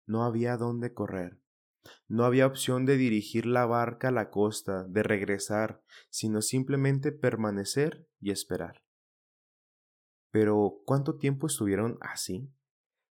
No 0.06 0.24
había 0.24 0.56
dónde 0.56 0.94
correr. 0.94 1.40
No 2.08 2.24
había 2.24 2.46
opción 2.46 2.84
de 2.84 2.96
dirigir 2.96 3.46
la 3.46 3.66
barca 3.66 4.08
a 4.08 4.12
la 4.12 4.30
costa, 4.30 4.84
de 4.84 5.02
regresar, 5.02 5.82
sino 6.10 6.42
simplemente 6.42 7.12
permanecer 7.12 8.08
y 8.20 8.30
esperar. 8.30 8.84
Pero, 10.30 10.82
¿cuánto 10.84 11.16
tiempo 11.16 11.46
estuvieron 11.46 11.98
así? 12.00 12.52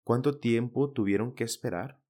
¿Cuánto 0.05 0.39
tiempo 0.39 0.93
tuvieron 0.93 1.35
que 1.35 1.45
esperar? 1.45 2.01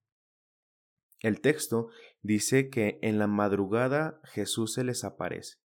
El 1.21 1.41
texto 1.41 1.89
dice 2.25 2.71
que 2.71 2.99
en 3.02 3.19
la 3.19 3.26
madrugada 3.26 4.19
Jesús 4.25 4.73
se 4.73 4.83
les 4.83 5.04
aparece. 5.04 5.59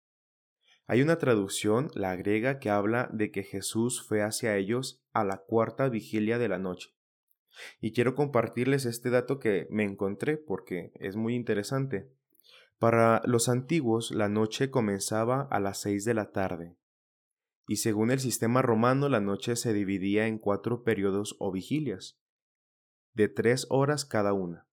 Hay 0.87 1.01
una 1.01 1.17
traducción, 1.17 1.89
la 1.93 2.15
griega, 2.15 2.59
que 2.59 2.69
habla 2.69 3.09
de 3.13 3.31
que 3.31 3.43
Jesús 3.43 4.05
fue 4.05 4.21
hacia 4.21 4.57
ellos 4.57 5.01
a 5.13 5.23
la 5.23 5.37
cuarta 5.37 5.87
vigilia 5.87 6.37
de 6.37 6.49
la 6.49 6.59
noche. 6.59 6.89
Y 7.79 7.93
quiero 7.93 8.13
compartirles 8.13 8.85
este 8.85 9.09
dato 9.09 9.39
que 9.39 9.67
me 9.69 9.85
encontré 9.85 10.37
porque 10.37 10.91
es 10.95 11.15
muy 11.15 11.33
interesante. 11.33 12.11
Para 12.77 13.21
los 13.25 13.47
antiguos 13.47 14.11
la 14.11 14.27
noche 14.27 14.69
comenzaba 14.69 15.47
a 15.49 15.59
las 15.59 15.79
seis 15.79 16.03
de 16.03 16.13
la 16.13 16.31
tarde, 16.31 16.75
y 17.67 17.77
según 17.77 18.11
el 18.11 18.19
sistema 18.19 18.61
romano 18.61 19.07
la 19.07 19.21
noche 19.21 19.55
se 19.55 19.73
dividía 19.73 20.27
en 20.27 20.39
cuatro 20.39 20.83
periodos 20.83 21.35
o 21.39 21.51
vigilias, 21.51 22.19
de 23.13 23.29
tres 23.29 23.65
horas 23.69 24.05
cada 24.05 24.33
una. 24.33 24.68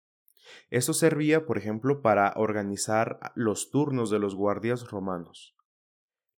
Esto 0.69 0.93
servía, 0.93 1.45
por 1.45 1.57
ejemplo, 1.57 2.01
para 2.01 2.33
organizar 2.35 3.19
los 3.35 3.69
turnos 3.69 4.09
de 4.09 4.19
los 4.19 4.35
guardias 4.35 4.89
romanos. 4.89 5.55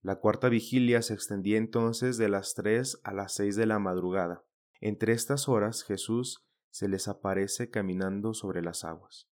La 0.01 0.17
cuarta 0.17 0.49
vigilia 0.49 1.01
se 1.01 1.13
extendía 1.13 1.57
entonces 1.57 2.17
de 2.17 2.27
las 2.27 2.55
tres 2.55 2.99
a 3.03 3.13
las 3.13 3.33
seis 3.33 3.55
de 3.55 3.65
la 3.65 3.79
madrugada. 3.79 4.43
Entre 4.81 5.13
estas 5.13 5.47
horas 5.47 5.83
Jesús 5.83 6.45
se 6.71 6.89
les 6.89 7.07
aparece 7.07 7.69
caminando 7.69 8.33
sobre 8.33 8.61
las 8.61 8.83
aguas. 8.83 9.29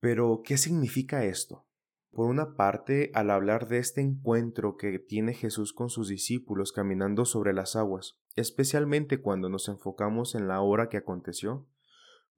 Pero, 0.00 0.42
¿qué 0.44 0.56
significa 0.56 1.24
esto? 1.24 1.66
Por 2.10 2.28
una 2.28 2.56
parte, 2.56 3.10
al 3.14 3.30
hablar 3.30 3.68
de 3.68 3.78
este 3.78 4.00
encuentro 4.00 4.76
que 4.76 4.98
tiene 4.98 5.34
Jesús 5.34 5.72
con 5.72 5.90
sus 5.90 6.08
discípulos 6.08 6.72
caminando 6.72 7.24
sobre 7.24 7.52
las 7.52 7.76
aguas, 7.76 8.18
especialmente 8.34 9.20
cuando 9.20 9.48
nos 9.48 9.68
enfocamos 9.68 10.34
en 10.34 10.48
la 10.48 10.60
hora 10.60 10.88
que 10.88 10.96
aconteció, 10.96 11.68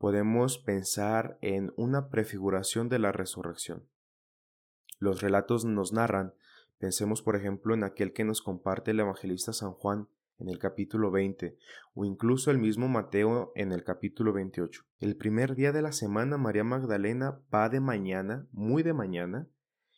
podemos 0.01 0.57
pensar 0.57 1.37
en 1.43 1.75
una 1.77 2.09
prefiguración 2.09 2.89
de 2.89 2.99
la 2.99 3.13
resurrección. 3.13 3.87
Los 4.99 5.21
relatos 5.21 5.67
nos 5.67 5.93
narran, 5.93 6.33
pensemos 6.79 7.21
por 7.21 7.37
ejemplo 7.37 7.75
en 7.75 7.85
aquel 7.85 8.15
que 8.15 8.25
nos 8.25 8.41
comparte 8.41 8.93
el 8.93 9.01
evangelista 9.01 9.53
San 9.53 9.73
Juan 9.73 10.09
en 10.39 10.49
el 10.49 10.59
capítulo 10.59 11.11
20 11.11 11.55
o 11.93 12.07
incluso 12.07 12.51
el 12.51 12.57
mismo 12.57 12.89
Mateo 12.89 13.53
en 13.55 13.73
el 13.73 13.85
capítulo 13.85 14.33
28. 14.33 14.87
El 15.01 15.19
primer 15.19 15.55
día 15.55 15.71
de 15.71 15.83
la 15.83 15.93
semana 15.93 16.39
María 16.39 16.65
Magdalena 16.65 17.39
va 17.55 17.69
de 17.69 17.81
mañana, 17.81 18.49
muy 18.53 18.83
de 18.83 18.95
mañana, 18.95 19.49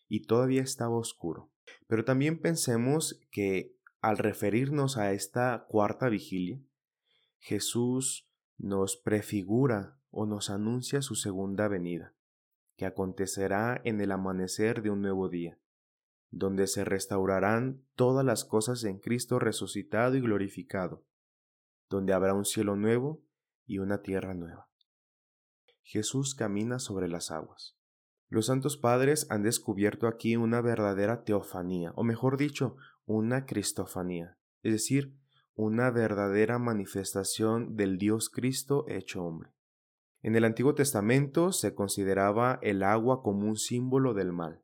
y 0.09 0.27
todavía 0.27 0.63
estaba 0.63 0.97
oscuro. 0.97 1.49
Pero 1.87 2.05
también 2.05 2.41
pensemos 2.41 3.21
que 3.31 3.77
al 4.01 4.19
referirnos 4.19 4.99
a 4.99 5.13
esta 5.13 5.65
cuarta 5.69 6.09
vigilia, 6.09 6.59
Jesús 7.39 8.32
nos 8.63 8.97
prefigura 8.97 9.99
o 10.11 10.25
nos 10.25 10.49
anuncia 10.49 11.03
su 11.03 11.17
segunda 11.17 11.67
venida, 11.67 12.15
que 12.77 12.87
acontecerá 12.87 13.81
en 13.85 14.01
el 14.01 14.13
amanecer 14.13 14.83
de 14.83 14.91
un 14.91 15.03
nuevo 15.03 15.29
día, 15.29 15.59
donde 16.31 16.69
se 16.69 16.85
restaurarán 16.85 17.85
todas 17.97 18.25
las 18.25 18.45
cosas 18.45 18.85
en 18.85 19.01
Cristo 19.01 19.41
resucitado 19.41 20.15
y 20.15 20.21
glorificado, 20.21 21.05
donde 21.91 22.13
habrá 22.13 22.35
un 22.35 22.45
cielo 22.45 22.77
nuevo 22.77 23.25
y 23.67 23.79
una 23.79 24.01
tierra 24.01 24.33
nueva. 24.33 24.71
Jesús 25.83 26.37
camina 26.37 26.79
sobre 26.79 27.09
las 27.09 27.33
aguas. 27.33 27.77
Los 28.29 28.47
santos 28.47 28.77
padres 28.77 29.27
han 29.29 29.43
descubierto 29.43 30.07
aquí 30.07 30.37
una 30.37 30.61
verdadera 30.61 31.25
teofanía, 31.25 31.93
o 31.97 32.05
mejor 32.05 32.37
dicho, 32.37 32.77
una 33.07 33.45
cristofanía, 33.45 34.39
es 34.63 34.73
decir, 34.73 35.19
una 35.55 35.91
verdadera 35.91 36.59
manifestación 36.59 37.77
del 37.77 37.99
Dios 37.99 38.31
Cristo 38.31 38.85
hecho 38.89 39.23
hombre. 39.25 39.51
En 40.23 40.37
el 40.37 40.45
Antiguo 40.45 40.75
Testamento 40.75 41.53
se 41.53 41.75
consideraba 41.75 42.59
el 42.63 42.83
agua 42.83 43.23
como 43.23 43.49
un 43.49 43.57
símbolo 43.57 44.15
del 44.15 44.33
mal. 44.33 44.63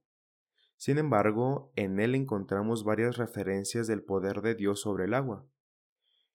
Sin 0.76 0.98
embargo, 0.98 1.72
en 1.74 1.98
él 1.98 2.14
encontramos 2.14 2.84
varias 2.84 3.16
referencias 3.16 3.88
del 3.88 4.02
poder 4.02 4.40
de 4.40 4.54
Dios 4.54 4.80
sobre 4.80 5.06
el 5.06 5.14
agua. 5.14 5.44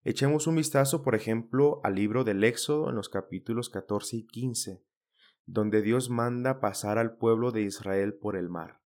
Echemos 0.03 0.48
un 0.48 0.57
vistazo, 0.57 1.01
por 1.01 1.15
ejemplo, 1.15 1.79
al 1.86 1.95
libro 1.95 2.25
del 2.25 2.43
Éxodo 2.43 2.89
en 2.89 2.95
los 2.95 3.07
capítulos 3.07 3.69
14 3.69 4.17
y 4.17 4.27
15, 4.27 4.83
donde 5.45 5.81
Dios 5.81 6.10
manda 6.10 6.60
pasar 6.60 6.98
al 6.98 7.15
pueblo 7.15 7.51
de 7.51 7.62
Israel 7.62 8.13
por 8.13 8.36
el 8.36 8.50
mar. 8.50 8.81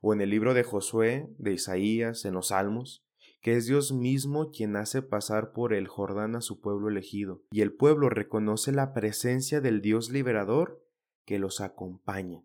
O 0.00 0.14
en 0.14 0.20
el 0.20 0.30
libro 0.30 0.54
de 0.54 0.62
Josué, 0.62 1.28
de 1.38 1.52
Isaías, 1.52 2.24
en 2.24 2.34
los 2.34 2.48
Salmos, 2.48 3.04
que 3.40 3.56
es 3.56 3.66
Dios 3.66 3.92
mismo 3.92 4.50
quien 4.50 4.76
hace 4.76 5.02
pasar 5.02 5.52
por 5.52 5.72
el 5.72 5.86
Jordán 5.86 6.34
a 6.34 6.40
su 6.40 6.60
pueblo 6.60 6.88
elegido, 6.88 7.44
y 7.50 7.60
el 7.60 7.72
pueblo 7.72 8.10
reconoce 8.10 8.72
la 8.72 8.92
presencia 8.92 9.60
del 9.60 9.80
Dios 9.80 10.10
liberador 10.10 10.84
que 11.24 11.38
los 11.38 11.60
acompaña. 11.60 12.42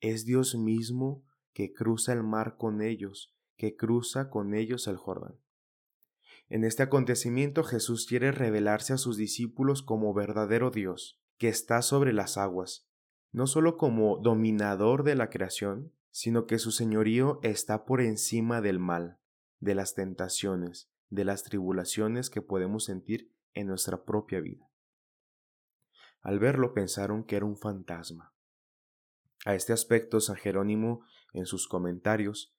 Es 0.00 0.24
Dios 0.24 0.56
mismo 0.56 1.24
que 1.52 1.72
cruza 1.72 2.12
el 2.12 2.22
mar 2.22 2.56
con 2.56 2.82
ellos, 2.82 3.36
que 3.56 3.76
cruza 3.76 4.30
con 4.30 4.54
ellos 4.54 4.86
el 4.86 4.96
Jordán. 4.96 5.38
En 6.48 6.64
este 6.64 6.82
acontecimiento 6.82 7.62
Jesús 7.62 8.06
quiere 8.06 8.32
revelarse 8.32 8.94
a 8.94 8.98
sus 8.98 9.16
discípulos 9.16 9.82
como 9.82 10.14
verdadero 10.14 10.70
Dios, 10.70 11.20
que 11.36 11.48
está 11.48 11.82
sobre 11.82 12.12
las 12.12 12.38
aguas, 12.38 12.88
no 13.32 13.46
solo 13.46 13.76
como 13.76 14.18
dominador 14.18 15.04
de 15.04 15.14
la 15.14 15.30
creación, 15.30 15.92
sino 16.10 16.46
que 16.46 16.58
su 16.58 16.70
señorío 16.70 17.38
está 17.42 17.84
por 17.84 18.00
encima 18.00 18.60
del 18.60 18.78
mal, 18.78 19.17
de 19.60 19.74
las 19.74 19.94
tentaciones, 19.94 20.90
de 21.10 21.24
las 21.24 21.42
tribulaciones 21.42 22.30
que 22.30 22.42
podemos 22.42 22.84
sentir 22.84 23.32
en 23.54 23.66
nuestra 23.66 24.04
propia 24.04 24.40
vida. 24.40 24.70
Al 26.20 26.38
verlo 26.38 26.74
pensaron 26.74 27.24
que 27.24 27.36
era 27.36 27.46
un 27.46 27.56
fantasma. 27.56 28.34
A 29.44 29.54
este 29.54 29.72
aspecto 29.72 30.20
San 30.20 30.36
Jerónimo, 30.36 31.04
en 31.32 31.46
sus 31.46 31.68
comentarios, 31.68 32.54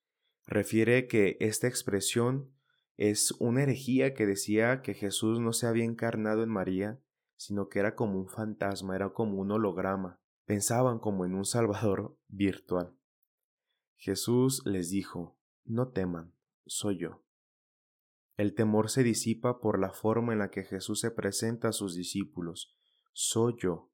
refiere 0.46 1.06
que 1.06 1.36
esta 1.40 1.68
expresión 1.68 2.52
es 2.96 3.32
una 3.38 3.62
herejía 3.62 4.14
que 4.14 4.26
decía 4.26 4.82
que 4.82 4.94
Jesús 4.94 5.40
no 5.40 5.52
se 5.52 5.66
había 5.66 5.84
encarnado 5.84 6.42
en 6.42 6.50
María, 6.50 7.00
sino 7.36 7.68
que 7.68 7.78
era 7.78 7.94
como 7.94 8.18
un 8.18 8.28
fantasma, 8.28 8.94
era 8.94 9.10
como 9.10 9.40
un 9.40 9.50
holograma. 9.50 10.20
Pensaban 10.44 10.98
como 10.98 11.24
en 11.24 11.34
un 11.34 11.44
Salvador 11.44 12.18
virtual. 12.28 12.94
Jesús 13.96 14.62
les 14.66 14.90
dijo, 14.90 15.38
no 15.64 15.88
teman, 15.88 16.34
soy 16.70 16.98
yo. 16.98 17.24
El 18.36 18.54
temor 18.54 18.90
se 18.90 19.02
disipa 19.02 19.60
por 19.60 19.80
la 19.80 19.90
forma 19.90 20.32
en 20.32 20.38
la 20.38 20.50
que 20.50 20.62
Jesús 20.62 21.00
se 21.00 21.10
presenta 21.10 21.68
a 21.68 21.72
sus 21.72 21.96
discípulos, 21.96 22.78
soy 23.12 23.56
yo. 23.58 23.90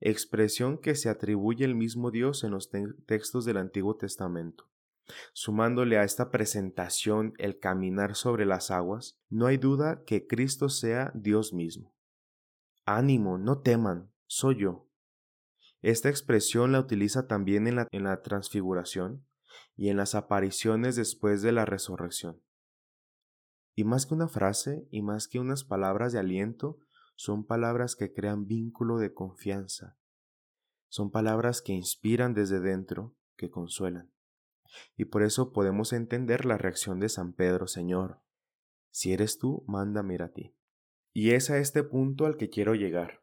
Expresión 0.00 0.78
que 0.78 0.94
se 0.94 1.10
atribuye 1.10 1.66
el 1.66 1.74
mismo 1.74 2.10
Dios 2.10 2.44
en 2.44 2.52
los 2.52 2.70
textos 3.06 3.44
del 3.44 3.58
Antiguo 3.58 3.96
Testamento. 3.96 4.70
Sumándole 5.34 5.98
a 5.98 6.04
esta 6.04 6.30
presentación 6.30 7.34
el 7.36 7.58
caminar 7.58 8.14
sobre 8.14 8.46
las 8.46 8.70
aguas, 8.70 9.20
no 9.28 9.46
hay 9.46 9.58
duda 9.58 10.02
que 10.06 10.26
Cristo 10.26 10.70
sea 10.70 11.12
Dios 11.14 11.52
mismo. 11.52 11.94
Ánimo, 12.86 13.36
no 13.36 13.60
teman, 13.60 14.10
soy 14.26 14.60
yo. 14.60 14.88
Esta 15.82 16.08
expresión 16.08 16.72
la 16.72 16.80
utiliza 16.80 17.26
también 17.26 17.66
en 17.66 17.76
la, 17.76 17.88
en 17.92 18.04
la 18.04 18.22
transfiguración 18.22 19.27
y 19.76 19.88
en 19.88 19.96
las 19.96 20.14
apariciones 20.14 20.96
después 20.96 21.42
de 21.42 21.52
la 21.52 21.64
resurrección. 21.64 22.42
Y 23.74 23.84
más 23.84 24.06
que 24.06 24.14
una 24.14 24.28
frase 24.28 24.88
y 24.90 25.02
más 25.02 25.28
que 25.28 25.38
unas 25.38 25.64
palabras 25.64 26.12
de 26.12 26.18
aliento, 26.18 26.80
son 27.14 27.46
palabras 27.46 27.96
que 27.96 28.12
crean 28.12 28.46
vínculo 28.46 28.98
de 28.98 29.12
confianza. 29.12 29.96
Son 30.88 31.10
palabras 31.10 31.62
que 31.62 31.72
inspiran 31.72 32.34
desde 32.34 32.60
dentro, 32.60 33.16
que 33.36 33.50
consuelan. 33.50 34.12
Y 34.96 35.06
por 35.06 35.22
eso 35.22 35.52
podemos 35.52 35.92
entender 35.92 36.44
la 36.44 36.58
reacción 36.58 37.00
de 37.00 37.08
San 37.08 37.32
Pedro, 37.32 37.66
Señor. 37.66 38.20
Si 38.90 39.12
eres 39.12 39.38
tú, 39.38 39.64
mándame 39.66 40.16
a 40.20 40.32
ti. 40.32 40.54
Y 41.12 41.30
es 41.30 41.50
a 41.50 41.58
este 41.58 41.82
punto 41.82 42.26
al 42.26 42.36
que 42.36 42.50
quiero 42.50 42.74
llegar, 42.74 43.22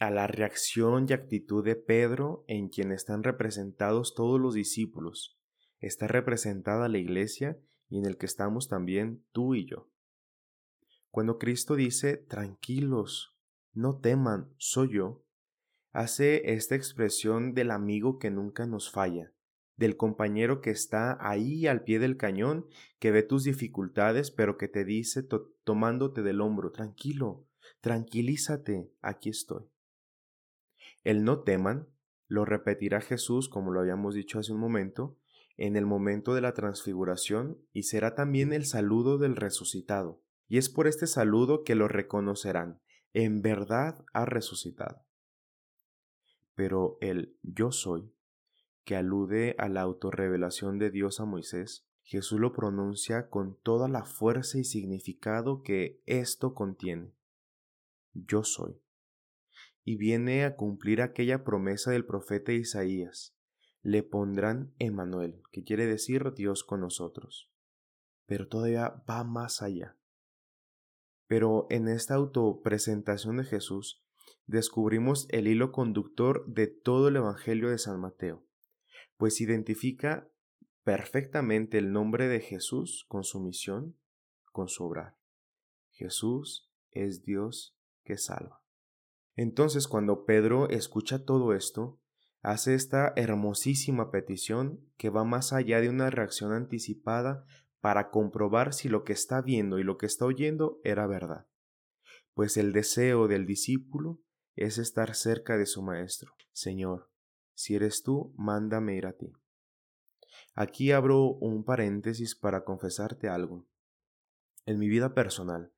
a 0.00 0.10
la 0.10 0.26
reacción 0.26 1.06
y 1.08 1.12
actitud 1.12 1.64
de 1.64 1.76
Pedro 1.76 2.44
en 2.46 2.68
quien 2.68 2.92
están 2.92 3.22
representados 3.22 4.14
todos 4.14 4.40
los 4.40 4.54
discípulos. 4.54 5.39
Está 5.80 6.06
representada 6.06 6.88
la 6.88 6.98
iglesia 6.98 7.58
y 7.88 7.98
en 7.98 8.06
el 8.06 8.16
que 8.16 8.26
estamos 8.26 8.68
también 8.68 9.24
tú 9.32 9.54
y 9.54 9.66
yo. 9.66 9.90
Cuando 11.10 11.38
Cristo 11.38 11.74
dice, 11.74 12.16
tranquilos, 12.16 13.36
no 13.72 13.98
teman, 13.98 14.54
soy 14.58 14.94
yo, 14.94 15.24
hace 15.92 16.52
esta 16.52 16.76
expresión 16.76 17.54
del 17.54 17.70
amigo 17.70 18.18
que 18.18 18.30
nunca 18.30 18.66
nos 18.66 18.90
falla, 18.90 19.32
del 19.76 19.96
compañero 19.96 20.60
que 20.60 20.70
está 20.70 21.16
ahí 21.20 21.66
al 21.66 21.82
pie 21.82 21.98
del 21.98 22.16
cañón, 22.16 22.66
que 22.98 23.10
ve 23.10 23.22
tus 23.22 23.44
dificultades, 23.44 24.30
pero 24.30 24.56
que 24.56 24.68
te 24.68 24.84
dice 24.84 25.26
tomándote 25.64 26.22
del 26.22 26.40
hombro, 26.40 26.70
tranquilo, 26.70 27.48
tranquilízate, 27.80 28.92
aquí 29.00 29.30
estoy. 29.30 29.64
El 31.02 31.24
no 31.24 31.40
teman 31.40 31.88
lo 32.28 32.44
repetirá 32.44 33.00
Jesús, 33.00 33.48
como 33.48 33.72
lo 33.72 33.80
habíamos 33.80 34.14
dicho 34.14 34.38
hace 34.38 34.52
un 34.52 34.60
momento, 34.60 35.18
en 35.60 35.76
el 35.76 35.84
momento 35.84 36.32
de 36.32 36.40
la 36.40 36.54
transfiguración 36.54 37.58
y 37.74 37.82
será 37.82 38.14
también 38.14 38.54
el 38.54 38.64
saludo 38.64 39.18
del 39.18 39.36
resucitado. 39.36 40.22
Y 40.48 40.56
es 40.56 40.70
por 40.70 40.86
este 40.86 41.06
saludo 41.06 41.64
que 41.64 41.74
lo 41.74 41.86
reconocerán. 41.86 42.80
En 43.12 43.42
verdad 43.42 44.02
ha 44.14 44.24
resucitado. 44.24 45.04
Pero 46.54 46.96
el 47.02 47.36
yo 47.42 47.72
soy 47.72 48.10
que 48.84 48.96
alude 48.96 49.54
a 49.58 49.68
la 49.68 49.82
autorrevelación 49.82 50.78
de 50.78 50.90
Dios 50.90 51.20
a 51.20 51.26
Moisés, 51.26 51.86
Jesús 52.04 52.40
lo 52.40 52.54
pronuncia 52.54 53.28
con 53.28 53.58
toda 53.62 53.86
la 53.86 54.06
fuerza 54.06 54.58
y 54.58 54.64
significado 54.64 55.62
que 55.62 56.00
esto 56.06 56.54
contiene. 56.54 57.12
Yo 58.14 58.44
soy. 58.44 58.80
Y 59.84 59.96
viene 59.96 60.44
a 60.44 60.56
cumplir 60.56 61.02
aquella 61.02 61.44
promesa 61.44 61.90
del 61.90 62.06
profeta 62.06 62.52
Isaías. 62.52 63.36
Le 63.82 64.02
pondrán 64.02 64.74
Emmanuel, 64.78 65.42
que 65.52 65.64
quiere 65.64 65.86
decir 65.86 66.32
Dios 66.34 66.64
con 66.64 66.80
nosotros. 66.80 67.50
Pero 68.26 68.48
todavía 68.48 69.02
va 69.08 69.24
más 69.24 69.62
allá. 69.62 69.96
Pero 71.26 71.66
en 71.70 71.88
esta 71.88 72.14
autopresentación 72.14 73.38
de 73.38 73.44
Jesús 73.44 74.04
descubrimos 74.46 75.26
el 75.30 75.48
hilo 75.48 75.72
conductor 75.72 76.44
de 76.46 76.66
todo 76.66 77.08
el 77.08 77.16
Evangelio 77.16 77.70
de 77.70 77.78
San 77.78 78.00
Mateo 78.00 78.46
pues 79.20 79.42
identifica 79.42 80.32
perfectamente 80.82 81.76
el 81.76 81.92
nombre 81.92 82.26
de 82.26 82.40
Jesús 82.40 83.04
con 83.06 83.22
su 83.22 83.38
misión, 83.38 83.98
con 84.50 84.70
su 84.70 84.82
obrar. 84.82 85.18
Jesús 85.90 86.72
es 86.90 87.22
Dios 87.22 87.76
que 88.02 88.16
salva. 88.16 88.64
Entonces 89.36 89.88
cuando 89.88 90.24
Pedro 90.24 90.70
escucha 90.70 91.26
todo 91.26 91.52
esto, 91.52 91.99
hace 92.42 92.74
esta 92.74 93.12
hermosísima 93.16 94.10
petición 94.10 94.80
que 94.96 95.10
va 95.10 95.24
más 95.24 95.52
allá 95.52 95.80
de 95.80 95.88
una 95.88 96.10
reacción 96.10 96.52
anticipada 96.52 97.44
para 97.80 98.10
comprobar 98.10 98.72
si 98.74 98.88
lo 98.88 99.04
que 99.04 99.12
está 99.12 99.40
viendo 99.40 99.78
y 99.78 99.84
lo 99.84 99.96
que 99.98 100.06
está 100.06 100.26
oyendo 100.26 100.80
era 100.84 101.06
verdad. 101.06 101.46
Pues 102.34 102.56
el 102.56 102.72
deseo 102.72 103.28
del 103.28 103.46
discípulo 103.46 104.20
es 104.54 104.78
estar 104.78 105.14
cerca 105.14 105.56
de 105.56 105.66
su 105.66 105.82
Maestro. 105.82 106.34
Señor, 106.52 107.10
si 107.54 107.74
eres 107.74 108.02
tú, 108.02 108.34
mándame 108.36 108.96
ir 108.96 109.06
a 109.06 109.12
ti. 109.12 109.32
Aquí 110.54 110.92
abro 110.92 111.24
un 111.24 111.64
paréntesis 111.64 112.34
para 112.34 112.64
confesarte 112.64 113.28
algo. 113.28 113.66
En 114.66 114.78
mi 114.78 114.88
vida 114.88 115.14
personal, 115.14 115.72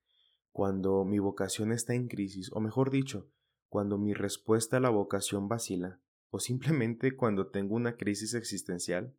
cuando 0.50 1.04
mi 1.04 1.18
vocación 1.18 1.72
está 1.72 1.94
en 1.94 2.08
crisis, 2.08 2.50
o 2.52 2.60
mejor 2.60 2.90
dicho, 2.90 3.30
cuando 3.68 3.96
mi 3.98 4.12
respuesta 4.12 4.76
a 4.76 4.80
la 4.80 4.90
vocación 4.90 5.48
vacila, 5.48 6.00
o 6.32 6.40
simplemente 6.40 7.14
cuando 7.14 7.48
tengo 7.48 7.76
una 7.76 7.96
crisis 7.96 8.34
existencial, 8.34 9.14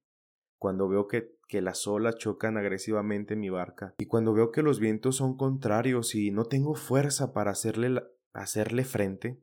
cuando 0.58 0.89
veo 0.89 1.08
que, 1.08 1.32
las 1.62 1.86
olas 1.86 2.15
chocan 2.17 2.58
agresivamente 2.58 3.36
en 3.36 3.39
mi 3.39 3.52
barca, 3.52 3.93
y 3.99 4.08
cuando 4.08 4.34
veo 4.34 4.52
que 4.52 4.63
los 4.63 4.80
vientos 4.80 5.17
son 5.17 5.38
contrarios 5.38 6.15
y 6.15 6.32
no 6.32 6.45
tengo 6.45 6.73
fuerza 6.73 7.32
para 7.32 7.52
hacerle, 7.52 8.02
hacerle 8.34 8.84
frente, 8.84 9.39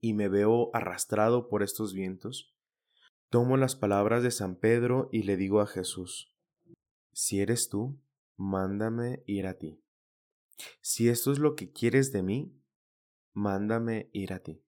y 0.00 0.14
me 0.14 0.28
veo 0.28 0.70
arrastrado 0.74 1.50
por 1.50 1.62
estos 1.62 1.92
vientos, 1.92 2.56
tomo 3.28 3.58
las 3.58 3.76
palabras 3.76 4.22
de 4.22 4.30
San 4.30 4.56
Pedro 4.56 5.10
y 5.12 5.24
le 5.24 5.36
digo 5.36 5.60
a 5.60 5.66
Jesús, 5.66 6.34
si 7.12 7.40
eres 7.40 7.68
tú, 7.68 8.00
mándame 8.38 9.22
ir 9.26 9.46
a 9.46 9.58
ti. 9.58 9.82
Si 10.80 11.10
esto 11.10 11.30
es 11.30 11.38
lo 11.38 11.54
que 11.56 11.70
quieres 11.72 12.10
de 12.10 12.22
mí, 12.22 12.58
mándame 13.34 14.08
ir 14.14 14.32
a 14.32 14.38
ti. 14.38 14.64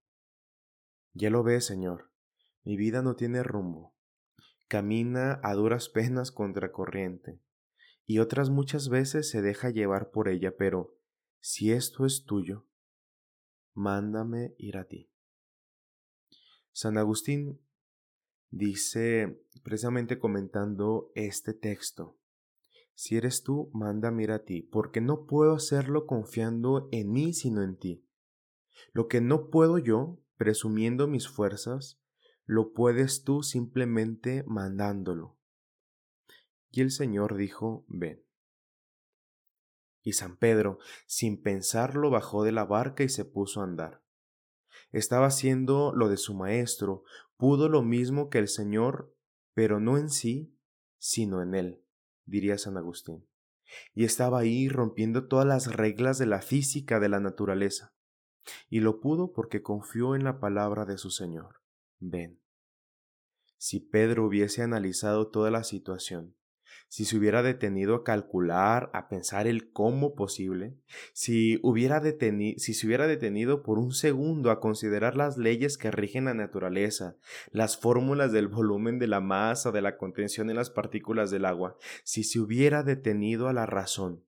Ya 1.15 1.31
lo 1.31 1.43
ves, 1.43 1.67
Señor, 1.67 2.11
mi 2.65 2.77
vida 2.77 3.03
no 3.03 3.17
tiene 3.17 3.43
rumbo. 3.43 3.95
Camina 4.69 5.41
a 5.43 5.55
duras 5.55 5.89
penas 5.89 6.33
contra 6.33 6.73
corriente, 6.73 7.41
y 8.07 8.19
otras 8.19 8.51
muchas 8.51 8.89
veces 8.89 9.29
se 9.29 9.43
deja 9.43 9.71
llevar 9.71 10.11
por 10.11 10.29
ella, 10.29 10.57
pero 10.57 10.97
si 11.41 11.73
esto 11.73 12.07
es 12.07 12.25
tuyo, 12.25 12.67
mándame 13.75 14.55
ir 14.59 14.79
a 14.79 14.85
ti. 14.85 15.11
San 16.73 16.97
Agustín 16.97 17.61
dice, 18.51 19.45
precisamente 19.63 20.19
comentando 20.19 21.11
este 21.15 21.53
texto, 21.53 22.19
si 22.95 23.17
eres 23.17 23.43
tú, 23.43 23.71
manda 23.75 24.11
mira 24.11 24.37
a 24.37 24.45
ti, 24.45 24.63
porque 24.63 25.01
no 25.01 25.27
puedo 25.27 25.55
hacerlo 25.55 26.07
confiando 26.07 26.89
en 26.93 27.11
mí, 27.11 27.35
sino 27.35 27.63
en 27.63 27.77
ti. 27.77 28.07
Lo 28.93 29.09
que 29.09 29.21
no 29.21 29.51
puedo 29.51 29.79
yo, 29.79 30.22
presumiendo 30.37 31.07
mis 31.09 31.29
fuerzas, 31.29 32.01
lo 32.45 32.73
puedes 32.73 33.25
tú 33.25 33.43
simplemente 33.43 34.45
mandándolo. 34.47 35.39
Y 36.71 36.81
el 36.81 36.91
Señor 36.91 37.37
dijo, 37.37 37.85
ven. 37.89 38.25
Y 40.03 40.15
San 40.15 40.37
Pedro, 40.37 40.79
sin 41.07 41.41
pensarlo, 41.41 42.11
bajó 42.11 42.45
de 42.45 42.53
la 42.53 42.65
barca 42.65 43.05
y 43.05 43.09
se 43.09 43.25
puso 43.25 43.61
a 43.61 43.65
andar 43.65 44.03
estaba 44.93 45.27
haciendo 45.27 45.93
lo 45.95 46.09
de 46.09 46.17
su 46.17 46.35
maestro, 46.35 47.05
pudo 47.37 47.69
lo 47.69 47.83
mismo 47.83 48.29
que 48.29 48.39
el 48.39 48.49
Señor, 48.49 49.15
pero 49.55 49.81
no 49.81 49.99
en 49.99 50.11
sí, 50.11 50.55
sino 50.99 51.43
en 51.43 51.55
él, 51.55 51.83
diría 52.27 52.59
San 52.59 52.77
Agustín. 52.77 53.27
Y 53.95 54.05
estaba 54.05 54.41
ahí 54.41 54.69
rompiendo 54.69 55.27
todas 55.27 55.47
las 55.47 55.75
reglas 55.75 56.19
de 56.19 56.27
la 56.27 56.43
física 56.43 57.01
de 57.01 57.09
la 57.09 57.21
naturaleza. 57.21 57.95
Y 58.69 58.81
lo 58.81 59.01
pudo 59.01 59.33
porque 59.33 59.63
confió 59.63 60.15
en 60.15 60.25
la 60.25 60.41
palabra 60.41 60.85
de 60.85 60.99
su 60.99 61.11
Señor. 61.11 61.61
Ven. 61.99 62.41
Si 63.57 63.81
Pedro 63.81 64.27
hubiese 64.27 64.63
analizado 64.63 65.29
toda 65.29 65.51
la 65.51 65.63
situación, 65.63 66.35
si 66.89 67.05
se 67.05 67.17
hubiera 67.17 67.43
detenido 67.43 67.95
a 67.95 68.05
calcular, 68.05 68.91
a 68.93 69.09
pensar 69.09 69.47
el 69.47 69.73
cómo 69.73 70.15
posible, 70.15 70.77
si, 71.13 71.59
hubiera 71.63 72.03
si 72.03 72.75
se 72.75 72.87
hubiera 72.87 73.07
detenido 73.07 73.63
por 73.63 73.79
un 73.79 73.93
segundo 73.93 74.51
a 74.51 74.61
considerar 74.61 75.17
las 75.17 75.39
leyes 75.39 75.79
que 75.79 75.91
rigen 75.91 76.27
la 76.27 76.35
naturaleza, 76.35 77.17
las 77.51 77.79
fórmulas 77.79 78.33
del 78.33 78.49
volumen 78.49 78.99
de 78.99 79.07
la 79.07 79.21
masa, 79.21 79.71
de 79.71 79.81
la 79.81 79.97
contención 79.97 80.51
en 80.51 80.57
las 80.57 80.71
partículas 80.71 81.31
del 81.31 81.45
agua, 81.45 81.77
si 82.05 82.25
se 82.25 82.41
hubiera 82.41 82.83
detenido 82.83 83.49
a 83.49 83.53
la 83.53 83.67
razón 83.67 84.25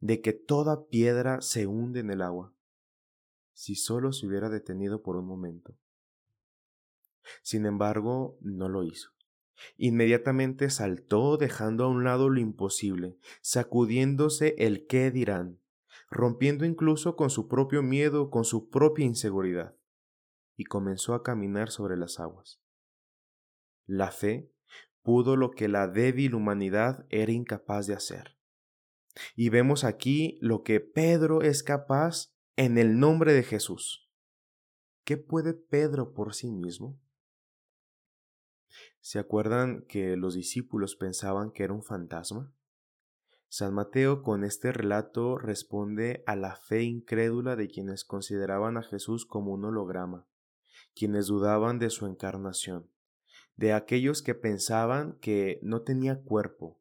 de 0.00 0.20
que 0.20 0.32
toda 0.32 0.88
piedra 0.88 1.40
se 1.40 1.66
hunde 1.66 2.00
en 2.00 2.10
el 2.10 2.22
agua, 2.22 2.52
si 3.54 3.74
solo 3.74 4.12
se 4.12 4.26
hubiera 4.26 4.50
detenido 4.50 5.02
por 5.02 5.16
un 5.16 5.26
momento. 5.26 5.76
Sin 7.42 7.64
embargo, 7.64 8.36
no 8.40 8.68
lo 8.68 8.82
hizo. 8.82 9.10
Inmediatamente 9.76 10.68
saltó 10.68 11.36
dejando 11.36 11.84
a 11.84 11.88
un 11.88 12.04
lado 12.04 12.28
lo 12.28 12.40
imposible, 12.40 13.16
sacudiéndose 13.40 14.54
el 14.58 14.86
qué 14.86 15.10
dirán, 15.10 15.60
rompiendo 16.10 16.64
incluso 16.64 17.16
con 17.16 17.30
su 17.30 17.48
propio 17.48 17.82
miedo, 17.82 18.30
con 18.30 18.44
su 18.44 18.68
propia 18.68 19.06
inseguridad, 19.06 19.76
y 20.56 20.64
comenzó 20.64 21.14
a 21.14 21.22
caminar 21.22 21.70
sobre 21.70 21.96
las 21.96 22.20
aguas. 22.20 22.60
La 23.86 24.10
fe 24.10 24.50
pudo 25.02 25.36
lo 25.36 25.50
que 25.50 25.68
la 25.68 25.86
débil 25.86 26.34
humanidad 26.34 27.06
era 27.10 27.32
incapaz 27.32 27.86
de 27.86 27.94
hacer. 27.94 28.36
Y 29.36 29.48
vemos 29.50 29.84
aquí 29.84 30.38
lo 30.40 30.62
que 30.62 30.80
Pedro 30.80 31.42
es 31.42 31.62
capaz 31.62 32.33
en 32.56 32.78
el 32.78 33.00
nombre 33.00 33.32
de 33.32 33.42
Jesús. 33.42 34.08
¿Qué 35.02 35.16
puede 35.16 35.54
Pedro 35.54 36.14
por 36.14 36.34
sí 36.34 36.52
mismo? 36.52 37.00
¿Se 39.00 39.18
acuerdan 39.18 39.82
que 39.88 40.16
los 40.16 40.34
discípulos 40.34 40.94
pensaban 40.94 41.50
que 41.50 41.64
era 41.64 41.72
un 41.72 41.82
fantasma? 41.82 42.54
San 43.48 43.74
Mateo 43.74 44.22
con 44.22 44.44
este 44.44 44.70
relato 44.70 45.36
responde 45.36 46.22
a 46.26 46.36
la 46.36 46.54
fe 46.54 46.82
incrédula 46.84 47.56
de 47.56 47.66
quienes 47.66 48.04
consideraban 48.04 48.76
a 48.76 48.82
Jesús 48.82 49.26
como 49.26 49.52
un 49.52 49.64
holograma, 49.64 50.28
quienes 50.94 51.26
dudaban 51.26 51.80
de 51.80 51.90
su 51.90 52.06
encarnación, 52.06 52.88
de 53.56 53.72
aquellos 53.72 54.22
que 54.22 54.36
pensaban 54.36 55.18
que 55.18 55.58
no 55.62 55.82
tenía 55.82 56.22
cuerpo. 56.22 56.80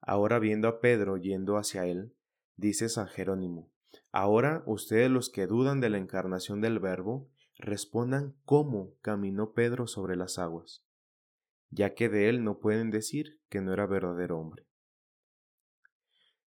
Ahora 0.00 0.38
viendo 0.38 0.68
a 0.68 0.80
Pedro 0.80 1.16
yendo 1.16 1.56
hacia 1.56 1.86
él, 1.86 2.14
dice 2.56 2.88
San 2.88 3.08
Jerónimo, 3.08 3.70
ahora 4.12 4.62
ustedes 4.66 5.10
los 5.10 5.30
que 5.30 5.46
dudan 5.46 5.80
de 5.80 5.90
la 5.90 5.98
encarnación 5.98 6.60
del 6.60 6.78
Verbo, 6.78 7.28
respondan 7.56 8.36
cómo 8.44 8.94
caminó 9.02 9.52
Pedro 9.52 9.86
sobre 9.86 10.16
las 10.16 10.38
aguas 10.38 10.84
ya 11.70 11.94
que 11.94 12.08
de 12.08 12.28
él 12.28 12.44
no 12.44 12.58
pueden 12.58 12.90
decir 12.90 13.40
que 13.48 13.60
no 13.60 13.72
era 13.72 13.86
verdadero 13.86 14.38
hombre. 14.38 14.66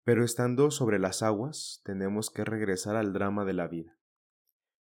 Pero 0.04 0.24
estando 0.24 0.70
sobre 0.70 0.98
las 0.98 1.22
aguas, 1.22 1.82
tenemos 1.84 2.30
que 2.30 2.44
regresar 2.44 2.96
al 2.96 3.12
drama 3.12 3.44
de 3.44 3.52
la 3.52 3.68
vida, 3.68 3.98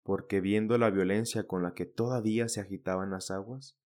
porque 0.02 0.40
viendo 0.40 0.78
la 0.78 0.90
violencia 0.90 1.46
con 1.46 1.62
la 1.62 1.74
que 1.74 1.84
todavía 1.84 2.48
se 2.48 2.60
agitaban 2.60 3.10
las 3.10 3.30
aguas, 3.30 3.76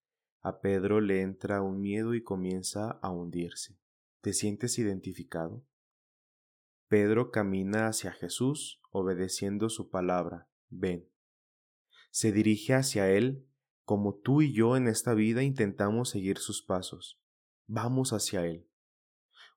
a 0.41 0.61
Pedro 0.61 1.01
le 1.01 1.23
entra 1.23 1.63
un 1.63 1.81
miedo 1.81 2.15
y 2.15 2.23
comienza 2.23 2.91
a 3.03 3.11
hundirse. 3.11 3.79
¿Te 4.21 4.33
sientes 4.33 4.79
identificado? 4.79 5.65
Pedro 6.95 7.33
camina 7.33 7.89
hacia 7.89 8.13
Jesús 8.13 8.81
obedeciendo 8.93 9.69
su 9.69 9.91
palabra, 9.91 10.49
ven. 10.69 11.11
Se 12.13 12.31
dirige 12.31 12.73
hacia 12.73 13.11
él 13.11 13.49
como 13.85 14.15
tú 14.15 14.43
y 14.43 14.53
yo 14.53 14.77
en 14.77 14.87
esta 14.87 15.13
vida 15.13 15.43
intentamos 15.43 16.11
seguir 16.11 16.39
sus 16.39 16.63
pasos. 16.63 17.21
Vamos 17.67 18.13
hacia 18.13 18.47
Él. 18.47 18.69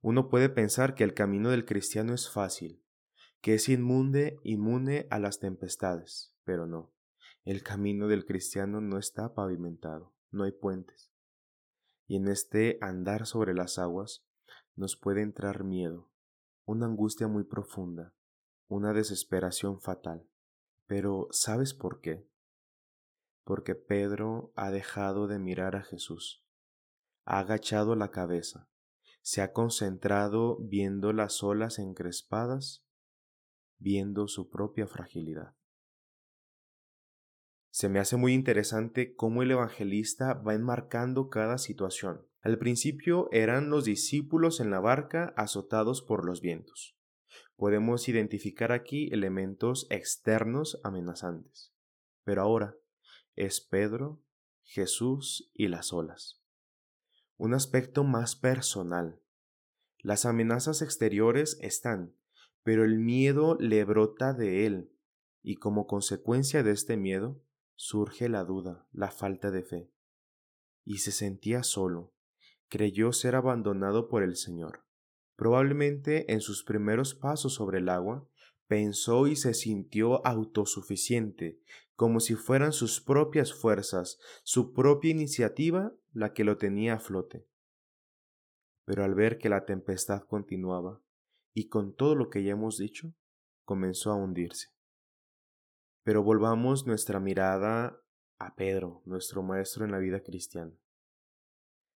Uno 0.02 0.30
puede 0.30 0.50
pensar 0.50 0.96
que 0.96 1.04
el 1.04 1.14
camino 1.14 1.52
del 1.52 1.64
cristiano 1.64 2.16
es 2.16 2.28
fácil, 2.28 2.82
que 3.40 3.54
es 3.54 3.70
inmune, 3.70 4.40
inmune 4.42 5.06
a 5.12 5.20
las 5.20 5.40
tempestades, 5.40 6.34
pero 6.44 6.66
no. 6.66 6.92
El 7.46 7.62
camino 7.62 8.08
del 8.08 8.26
cristiano 8.26 8.82
no 8.82 8.98
está 8.98 9.36
pavimentado, 9.36 10.12
no 10.32 10.44
hay 10.44 10.54
puentes. 10.54 11.12
Y 12.08 12.16
en 12.16 12.30
este 12.30 12.80
andar 12.82 13.28
sobre 13.28 13.54
las 13.54 13.78
aguas 13.78 14.26
nos 14.76 14.96
puede 14.96 15.22
entrar 15.22 15.64
miedo, 15.64 16.10
una 16.68 16.86
angustia 16.86 17.28
muy 17.28 17.46
profunda, 17.46 18.14
una 18.68 18.94
desesperación 18.94 19.82
fatal. 19.82 20.30
Pero 20.86 21.28
¿sabes 21.32 21.74
por 21.74 22.00
qué? 22.00 22.28
porque 23.48 23.76
Pedro 23.76 24.52
ha 24.58 24.72
dejado 24.72 25.28
de 25.28 25.40
mirar 25.40 25.78
a 25.78 25.82
Jesús, 25.82 26.44
ha 27.24 27.40
agachado 27.40 27.96
la 27.96 28.12
cabeza, 28.12 28.68
se 29.22 29.42
ha 29.42 29.54
concentrado 29.54 30.58
viendo 30.60 31.14
las 31.14 31.42
olas 31.44 31.80
encrespadas, 31.80 32.84
viendo 33.78 34.28
su 34.28 34.50
propia 34.50 34.86
fragilidad. 34.86 35.56
Se 37.70 37.88
me 37.88 38.00
hace 38.00 38.18
muy 38.18 38.34
interesante 38.34 39.16
cómo 39.16 39.44
el 39.44 39.52
evangelista 39.52 40.34
va 40.34 40.54
enmarcando 40.54 41.30
cada 41.30 41.58
situación. 41.58 42.28
Al 42.48 42.58
principio 42.58 43.28
eran 43.34 43.70
los 43.70 43.84
discípulos 43.84 44.62
en 44.62 44.72
la 44.72 44.80
barca 44.80 45.34
azotados 45.36 46.02
por 46.02 46.26
los 46.26 46.40
vientos. 46.40 46.98
Podemos 47.58 48.08
identificar 48.08 48.72
aquí 48.72 49.10
elementos 49.12 49.86
externos 49.90 50.80
amenazantes. 50.86 51.74
Pero 52.24 52.44
ahora, 52.44 52.78
es 53.36 53.60
Pedro, 53.60 54.24
Jesús 54.64 55.52
y 55.54 55.68
las 55.68 55.92
olas. 55.92 56.42
Un 57.36 57.54
aspecto 57.54 58.06
más 58.06 58.38
personal. 58.38 59.20
Las 60.00 60.26
amenazas 60.26 60.82
exteriores 60.82 61.58
están, 61.60 62.16
pero 62.64 62.86
el 62.86 62.98
miedo 62.98 63.58
le 63.60 63.84
brota 63.84 64.32
de 64.32 64.66
él, 64.66 64.90
y 65.44 65.58
como 65.58 65.86
consecuencia 65.86 66.64
de 66.64 66.72
este 66.72 66.96
miedo 66.96 67.44
surge 67.76 68.30
la 68.30 68.46
duda, 68.46 68.88
la 68.94 69.12
falta 69.12 69.52
de 69.52 69.64
fe. 69.64 69.92
Y 70.86 71.00
se 71.00 71.12
sentía 71.12 71.64
solo, 71.64 72.14
creyó 72.70 73.14
ser 73.14 73.36
abandonado 73.36 74.08
por 74.08 74.24
el 74.24 74.36
Señor. 74.36 74.84
Probablemente 75.36 76.32
en 76.34 76.42
sus 76.42 76.64
primeros 76.64 77.14
pasos 77.14 77.54
sobre 77.54 77.78
el 77.78 77.90
agua 77.90 78.28
pensó 78.68 79.28
y 79.28 79.36
se 79.36 79.54
sintió 79.54 80.26
autosuficiente, 80.26 81.60
como 81.96 82.20
si 82.20 82.36
fueran 82.36 82.74
sus 82.74 83.02
propias 83.02 83.54
fuerzas, 83.54 84.20
su 84.44 84.74
propia 84.74 85.12
iniciativa 85.12 85.94
la 86.12 86.34
que 86.34 86.44
lo 86.44 86.58
tenía 86.58 86.96
a 86.96 87.00
flote. 87.00 87.48
Pero 88.86 89.04
al 89.04 89.16
ver 89.16 89.38
que 89.38 89.50
la 89.50 89.66
tempestad 89.66 90.24
continuaba, 90.24 91.02
y 91.54 91.70
con 91.70 91.96
todo 91.96 92.16
lo 92.16 92.30
que 92.30 92.44
ya 92.44 92.52
hemos 92.52 92.78
dicho, 92.78 93.14
comenzó 93.66 94.12
a 94.12 94.16
hundirse. 94.16 94.68
Pero 96.04 96.24
volvamos 96.24 96.86
nuestra 96.86 97.20
mirada 97.20 98.02
a 98.38 98.56
Pedro, 98.56 99.02
nuestro 99.06 99.44
maestro 99.44 99.84
en 99.84 99.92
la 99.92 99.98
vida 99.98 100.22
cristiana. 100.22 100.72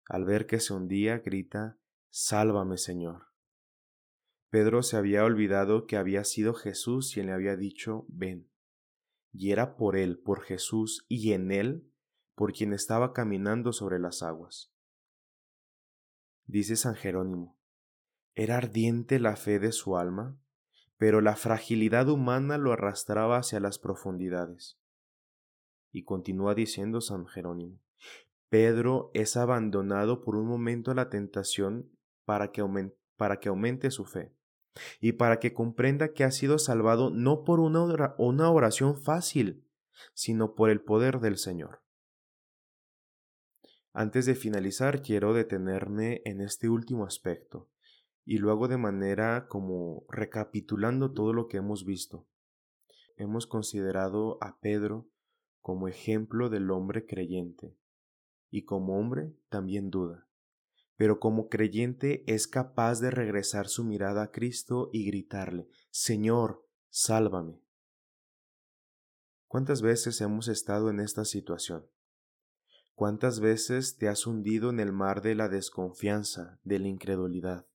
Al 0.09 0.25
ver 0.25 0.47
que 0.47 0.59
se 0.59 0.73
hundía, 0.73 1.19
grita, 1.19 1.77
Sálvame, 2.09 2.79
Señor. 2.79 3.27
Pedro 4.49 4.81
se 4.81 4.97
había 4.97 5.23
olvidado 5.23 5.85
que 5.85 5.97
había 5.97 6.23
sido 6.23 6.55
Jesús 6.55 7.11
quien 7.13 7.27
le 7.27 7.33
había 7.33 7.55
dicho, 7.55 8.05
ven. 8.07 8.49
Y 9.31 9.51
era 9.51 9.77
por 9.77 9.95
él, 9.95 10.17
por 10.17 10.41
Jesús 10.41 11.05
y 11.07 11.33
en 11.33 11.51
él, 11.51 11.93
por 12.33 12.53
quien 12.53 12.73
estaba 12.73 13.13
caminando 13.13 13.71
sobre 13.71 13.99
las 13.99 14.23
aguas. 14.23 14.73
Dice 16.47 16.75
San 16.75 16.95
Jerónimo, 16.95 17.59
era 18.33 18.57
ardiente 18.57 19.19
la 19.19 19.35
fe 19.35 19.59
de 19.59 19.71
su 19.71 19.95
alma, 19.95 20.39
pero 20.97 21.21
la 21.21 21.35
fragilidad 21.35 22.09
humana 22.09 22.57
lo 22.57 22.73
arrastraba 22.73 23.37
hacia 23.37 23.59
las 23.59 23.77
profundidades. 23.77 24.79
Y 25.91 26.03
continúa 26.03 26.55
diciendo 26.55 26.99
San 26.99 27.27
Jerónimo, 27.27 27.79
Pedro 28.49 29.11
es 29.13 29.37
abandonado 29.37 30.21
por 30.21 30.35
un 30.35 30.47
momento 30.47 30.91
a 30.91 30.95
la 30.95 31.09
tentación 31.09 31.91
para 32.25 32.51
que, 32.51 32.61
aumente 32.61 33.91
su 33.91 34.05
fe 34.05 34.33
y 34.99 35.13
para 35.13 35.39
que 35.39 35.53
comprenda 35.53 36.13
que 36.13 36.23
ha 36.23 36.31
sido 36.31 36.57
salvado 36.57 37.11
no 37.11 37.43
por 37.43 37.59
una, 37.59 38.49
oración 38.51 38.99
fácil, 38.99 39.67
sino 40.13 40.55
por 40.55 40.69
el 40.69 40.81
poder 40.81 41.19
del 41.19 41.37
Señor. 41.37 41.81
Antes 43.93 44.25
de 44.25 44.35
finalizar, 44.35 45.01
quiero 45.01 45.33
detenerme 45.33 46.21
en 46.25 46.41
este 46.41 46.69
último 46.69 47.05
aspecto, 47.05 47.69
y 48.25 48.37
luego 48.37 48.67
de 48.67 48.77
manera 48.77 49.47
como 49.47 50.05
recapitulando 50.09 51.11
todo 51.11 51.33
lo 51.33 51.47
que 51.47 51.57
hemos 51.57 51.85
visto. 51.85 52.27
Hemos 53.17 53.47
considerado 53.47 54.37
a 54.41 54.59
Pedro 54.59 55.09
como 55.61 55.87
ejemplo 55.87 56.49
del 56.49 56.71
hombre 56.71 57.05
creyente, 57.05 57.75
y 58.49 58.63
como 58.63 58.99
hombre 58.99 59.33
también 59.49 59.89
duda 59.89 60.29
pero 60.99 61.21
como 61.21 61.47
creyente 61.47 62.25
es 62.27 62.45
capaz 62.45 62.99
de 62.99 63.09
regresar 63.09 63.69
su 63.69 63.85
mirada 63.85 64.21
a 64.21 64.31
Cristo 64.31 64.89
y 64.91 65.05
gritarle, 65.05 65.69
Señor, 65.91 66.67
sálvame. 66.89 67.63
¿Cuántas 69.47 69.81
veces 69.81 70.19
hemos 70.19 70.49
estado 70.49 70.89
en 70.89 70.99
esta 70.99 71.23
situación? 71.23 71.87
¿Cuántas 72.95 73.39
veces 73.39 73.95
te 73.95 74.09
has 74.09 74.27
hundido 74.27 74.71
en 74.71 74.81
el 74.81 74.91
mar 74.91 75.21
de 75.21 75.35
la 75.35 75.47
desconfianza, 75.47 76.59
de 76.65 76.79
la 76.79 76.89
incredulidad? 76.89 77.65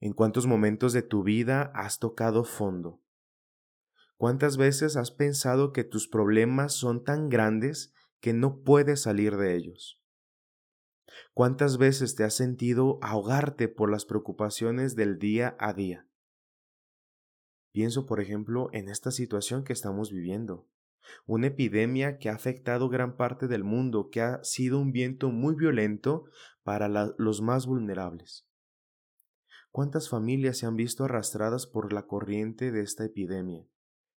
¿En 0.00 0.14
cuántos 0.14 0.46
momentos 0.46 0.94
de 0.94 1.02
tu 1.02 1.22
vida 1.22 1.72
has 1.74 1.98
tocado 1.98 2.44
fondo? 2.44 3.02
¿Cuántas 4.16 4.56
veces 4.56 4.96
has 4.96 5.10
pensado 5.10 5.74
que 5.74 5.84
tus 5.84 6.08
problemas 6.08 6.72
son 6.72 7.04
tan 7.04 7.28
grandes 7.28 7.92
que 8.22 8.32
no 8.32 8.62
puedes 8.62 9.02
salir 9.02 9.36
de 9.36 9.56
ellos? 9.56 10.00
¿Cuántas 11.34 11.76
veces 11.76 12.14
te 12.14 12.22
has 12.22 12.34
sentido 12.34 12.98
ahogarte 13.02 13.68
por 13.68 13.90
las 13.90 14.06
preocupaciones 14.06 14.94
del 14.94 15.18
día 15.18 15.56
a 15.58 15.74
día? 15.74 16.06
Pienso, 17.72 18.06
por 18.06 18.20
ejemplo, 18.20 18.70
en 18.72 18.88
esta 18.88 19.10
situación 19.10 19.64
que 19.64 19.72
estamos 19.72 20.12
viviendo 20.12 20.68
una 21.26 21.48
epidemia 21.48 22.18
que 22.18 22.28
ha 22.28 22.34
afectado 22.34 22.88
gran 22.88 23.16
parte 23.16 23.48
del 23.48 23.64
mundo, 23.64 24.08
que 24.08 24.20
ha 24.20 24.42
sido 24.44 24.78
un 24.78 24.92
viento 24.92 25.30
muy 25.30 25.56
violento 25.56 26.24
para 26.62 26.88
los 26.88 27.42
más 27.42 27.66
vulnerables. 27.66 28.46
¿Cuántas 29.72 30.08
familias 30.08 30.58
se 30.58 30.66
han 30.66 30.76
visto 30.76 31.04
arrastradas 31.04 31.66
por 31.66 31.92
la 31.92 32.06
corriente 32.06 32.70
de 32.70 32.82
esta 32.82 33.04
epidemia 33.04 33.66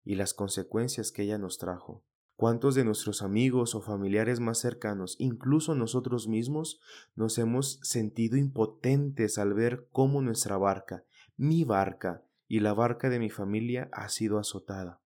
y 0.04 0.16
las 0.16 0.34
consecuencias 0.34 1.14
que 1.14 1.24
ella 1.24 1.38
nos 1.38 1.58
trajo? 1.58 2.04
¿Cuántos 2.44 2.76
de 2.76 2.84
nuestros 2.84 3.22
amigos 3.22 3.74
o 3.74 3.80
familiares 3.80 4.42
más 4.42 4.58
cercanos, 4.58 5.16
incluso 5.18 5.76
nosotros 5.76 6.28
mismos, 6.28 6.82
nos 7.16 7.38
hemos 7.38 7.80
sentido 7.84 8.36
impotentes 8.36 9.38
al 9.38 9.54
ver 9.54 9.88
cómo 9.94 10.22
nuestra 10.22 10.58
barca, 10.58 11.06
mi 11.38 11.64
barca 11.64 12.26
y 12.50 12.60
la 12.60 12.74
barca 12.74 13.10
de 13.10 13.20
mi 13.20 13.30
familia 13.30 13.88
ha 13.94 14.10
sido 14.10 14.40
azotada? 14.40 15.02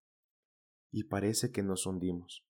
y 0.91 1.03
parece 1.03 1.51
que 1.51 1.61
nos 1.61 1.85
hundimos. 1.85 2.43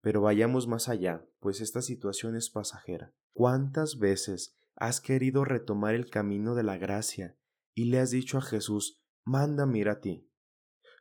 Pero 0.00 0.22
vayamos 0.22 0.66
más 0.66 0.88
allá, 0.88 1.28
pues 1.38 1.60
esta 1.60 1.82
situación 1.82 2.34
es 2.34 2.48
pasajera. 2.48 3.12
¿Cuántas 3.34 3.98
veces 3.98 4.56
has 4.74 5.02
querido 5.02 5.44
retomar 5.44 5.94
el 5.94 6.08
camino 6.08 6.54
de 6.54 6.62
la 6.62 6.78
gracia 6.78 7.36
y 7.74 7.90
le 7.90 8.00
has 8.00 8.10
dicho 8.10 8.38
a 8.38 8.40
Jesús, 8.40 9.02
manda 9.26 9.66
mira 9.66 9.92
a 9.92 10.00
ti? 10.00 10.27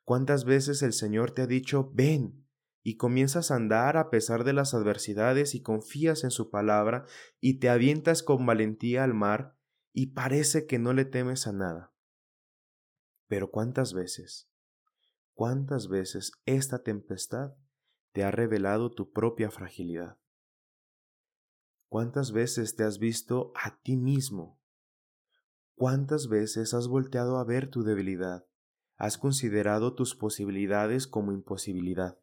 ¿Cuántas 0.08 0.46
veces 0.46 0.82
el 0.82 0.94
Señor 0.94 1.32
te 1.32 1.42
ha 1.42 1.48
dicho, 1.48 1.92
ven, 1.94 2.48
y 2.82 2.96
comienzas 2.96 3.52
a 3.52 3.56
andar 3.56 3.98
a 3.98 4.10
pesar 4.10 4.46
de 4.46 4.54
las 4.54 4.74
adversidades 4.74 5.54
y 5.54 5.62
confías 5.62 6.24
en 6.24 6.32
su 6.32 6.50
palabra 6.50 7.06
y 7.42 7.60
te 7.60 7.68
avientas 7.68 8.24
con 8.24 8.46
valentía 8.46 9.04
al 9.04 9.14
mar 9.14 9.58
y 9.92 10.14
parece 10.14 10.66
que 10.66 10.80
no 10.80 10.94
le 10.94 11.04
temes 11.04 11.48
a 11.48 11.52
nada? 11.52 11.94
Pero 13.28 13.52
¿cuántas 13.52 13.94
veces 13.94 14.50
cuántas 15.34 15.88
veces 15.88 16.32
esta 16.46 16.82
tempestad 16.82 17.56
te 18.12 18.24
ha 18.24 18.32
revelado 18.32 18.90
tu 18.92 19.12
propia 19.12 19.52
fragilidad. 19.52 20.18
¿Cuántas 21.88 22.32
veces 22.32 22.76
te 22.76 22.84
has 22.84 22.98
visto 22.98 23.52
a 23.54 23.80
ti 23.82 23.96
mismo? 23.96 24.60
¿Cuántas 25.76 26.28
veces 26.28 26.74
has 26.74 26.88
volteado 26.88 27.38
a 27.38 27.44
ver 27.44 27.70
tu 27.70 27.84
debilidad? 27.84 28.48
¿Has 28.98 29.20
considerado 29.20 29.94
tus 29.94 30.16
posibilidades 30.16 31.06
como 31.06 31.32
imposibilidad? 31.32 32.18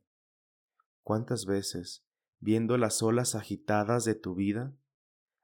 ¿Cuántas 1.05 1.47
veces, 1.47 2.05
viendo 2.41 2.77
las 2.79 3.01
olas 3.01 3.37
agitadas 3.37 4.05
de 4.05 4.17
tu 4.17 4.35
vida, 4.35 4.77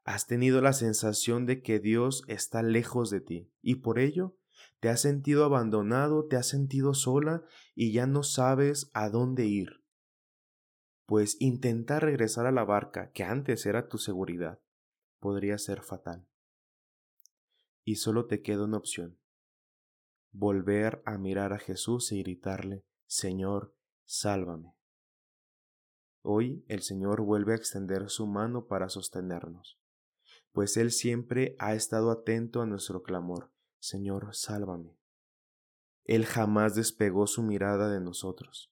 has 0.03 0.27
tenido 0.27 0.59
la 0.61 0.73
sensación 0.73 1.45
de 1.45 1.61
que 1.61 1.79
Dios 1.79 2.23
está 2.27 2.63
lejos 2.63 3.09
de 3.09 3.21
ti 3.21 3.49
y 3.61 3.75
por 3.75 3.97
ello 3.97 4.35
te 4.81 4.89
has 4.89 5.01
sentido 5.01 5.45
abandonado, 5.45 6.25
te 6.25 6.35
has 6.35 6.47
sentido 6.47 6.93
sola 6.93 7.43
y 7.75 7.93
ya 7.93 8.07
no 8.07 8.23
sabes 8.23 8.89
a 8.93 9.09
dónde 9.09 9.45
ir. 9.45 9.85
Pues 11.05 11.37
intentar 11.39 12.03
regresar 12.03 12.45
a 12.45 12.51
la 12.51 12.65
barca, 12.65 13.11
que 13.11 13.23
antes 13.23 13.65
era 13.65 13.87
tu 13.87 13.97
seguridad, 13.97 14.59
podría 15.19 15.57
ser 15.57 15.81
fatal. 15.81 16.27
Y 17.85 17.95
solo 17.95 18.25
te 18.25 18.41
queda 18.41 18.65
una 18.65 18.77
opción. 18.77 19.20
Volver 20.31 21.01
a 21.05 21.17
mirar 21.17 21.53
a 21.53 21.59
Jesús 21.59 22.11
y 22.11 22.21
gritarle, 22.21 22.85
Señor, 23.05 23.75
sálvame. 24.05 24.75
Hoy 26.21 26.63
el 26.67 26.81
Señor 26.81 27.21
vuelve 27.21 27.53
a 27.53 27.57
extender 27.57 28.09
su 28.09 28.27
mano 28.27 28.67
para 28.67 28.89
sostenernos, 28.89 29.79
pues 30.51 30.77
Él 30.77 30.91
siempre 30.91 31.55
ha 31.59 31.73
estado 31.73 32.11
atento 32.11 32.61
a 32.61 32.65
nuestro 32.65 33.01
clamor 33.01 33.51
Señor, 33.81 34.35
sálvame. 34.35 34.95
Él 36.05 36.25
jamás 36.25 36.75
despegó 36.75 37.25
su 37.25 37.41
mirada 37.41 37.89
de 37.91 37.99
nosotros. 37.99 38.71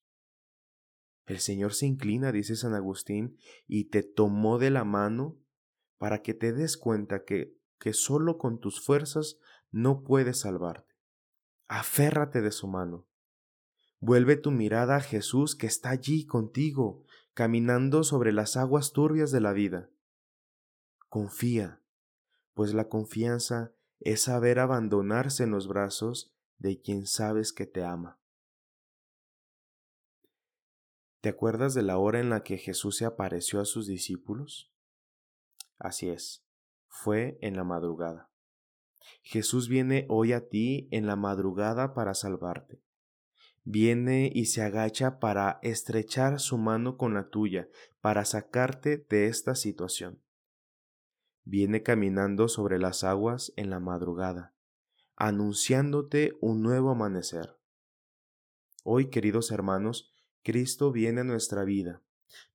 El 1.26 1.40
Señor 1.40 1.74
se 1.74 1.88
inclina, 1.88 2.32
dice 2.32 2.56
San 2.56 2.76
Agustín, 2.76 3.38
y 3.68 3.86
te 3.86 4.04
tomó 4.04 4.60
de 4.60 4.70
la 4.70 4.84
mano 4.84 5.40
para 5.98 6.22
que 6.22 6.36
te 6.36 6.54
des 6.54 6.78
cuenta 6.78 7.24
que, 7.24 7.58
que 7.80 7.94
solo 7.94 8.38
con 8.38 8.60
tus 8.60 8.86
fuerzas 8.86 9.40
no 9.72 10.04
puedes 10.04 10.42
salvarte. 10.42 10.89
Aférrate 11.70 12.42
de 12.42 12.52
su 12.52 12.68
mano. 12.68 13.08
Vuelve 14.00 14.38
tu 14.38 14.50
mirada 14.50 14.96
a 14.96 15.02
Jesús 15.02 15.56
que 15.56 15.68
está 15.68 15.92
allí 15.92 16.26
contigo, 16.26 17.06
caminando 17.36 18.04
sobre 18.04 18.34
las 18.34 18.58
aguas 18.58 18.92
turbias 18.92 19.30
de 19.32 19.40
la 19.40 19.54
vida. 19.54 19.92
Confía, 21.10 21.84
pues 22.56 22.74
la 22.74 22.90
confianza 22.90 23.72
es 24.00 24.24
saber 24.24 24.58
abandonarse 24.58 25.44
en 25.44 25.52
los 25.52 25.68
brazos 25.68 26.34
de 26.58 26.82
quien 26.82 27.06
sabes 27.06 27.54
que 27.54 27.68
te 27.68 27.84
ama. 27.84 28.20
¿Te 31.22 31.30
acuerdas 31.30 31.76
de 31.76 31.84
la 31.84 32.00
hora 32.00 32.20
en 32.20 32.32
la 32.32 32.42
que 32.42 32.58
Jesús 32.58 32.98
se 32.98 33.06
apareció 33.06 33.62
a 33.62 33.66
sus 33.66 33.86
discípulos? 33.86 34.74
Así 35.78 36.10
es, 36.10 36.44
fue 36.88 37.38
en 37.42 37.56
la 37.56 37.64
madrugada. 37.64 38.29
Jesús 39.22 39.68
viene 39.70 40.06
hoy 40.10 40.34
a 40.34 40.48
ti 40.48 40.88
en 40.92 41.08
la 41.08 41.16
madrugada 41.16 41.94
para 41.94 42.14
salvarte. 42.14 42.82
Viene 43.64 44.32
y 44.34 44.46
se 44.46 44.62
agacha 44.62 45.20
para 45.20 45.60
estrechar 45.62 46.40
su 46.40 46.58
mano 46.58 46.98
con 46.98 47.14
la 47.14 47.30
tuya, 47.30 47.68
para 48.02 48.26
sacarte 48.26 49.06
de 49.10 49.28
esta 49.28 49.56
situación 49.56 50.22
viene 51.50 51.82
caminando 51.82 52.48
sobre 52.48 52.78
las 52.78 53.04
aguas 53.04 53.54
en 53.56 53.72
la 53.72 53.80
madrugada, 53.80 54.54
anunciándote 55.16 56.38
un 56.42 56.62
nuevo 56.62 56.92
amanecer. 56.92 57.58
Hoy, 58.84 59.10
queridos 59.10 59.50
hermanos, 59.50 60.14
Cristo 60.44 60.92
viene 60.92 61.22
a 61.22 61.24
nuestra 61.24 61.64
vida, 61.64 62.04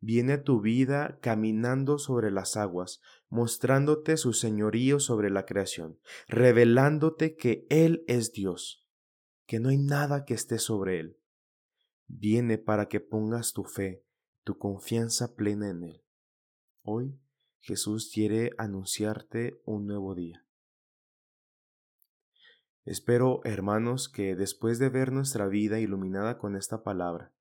viene 0.00 0.38
tu 0.38 0.60
vida 0.60 1.18
caminando 1.20 1.98
sobre 1.98 2.30
las 2.30 2.56
aguas, 2.56 3.00
mostrándote 3.28 4.16
su 4.16 4.32
señorío 4.32 5.00
sobre 5.00 5.30
la 5.30 5.46
creación, 5.46 5.98
revelándote 6.28 7.36
que 7.36 7.66
Él 7.70 8.04
es 8.06 8.32
Dios, 8.32 8.86
que 9.46 9.60
no 9.60 9.68
hay 9.68 9.78
nada 9.78 10.24
que 10.24 10.34
esté 10.34 10.58
sobre 10.58 11.00
Él. 11.00 11.18
Viene 12.06 12.58
para 12.58 12.88
que 12.88 13.00
pongas 13.00 13.52
tu 13.52 13.64
fe, 13.64 14.04
tu 14.44 14.58
confianza 14.58 15.34
plena 15.34 15.70
en 15.70 15.84
Él. 15.84 16.04
Hoy 16.82 17.18
Jesús 17.60 18.10
quiere 18.12 18.50
anunciarte 18.58 19.60
un 19.64 19.86
nuevo 19.86 20.14
día. 20.14 20.44
Espero, 22.84 23.40
hermanos, 23.44 24.10
que 24.10 24.36
después 24.36 24.78
de 24.78 24.90
ver 24.90 25.10
nuestra 25.10 25.46
vida 25.46 25.80
iluminada 25.80 26.36
con 26.36 26.54
esta 26.54 26.82
palabra, 26.82 27.32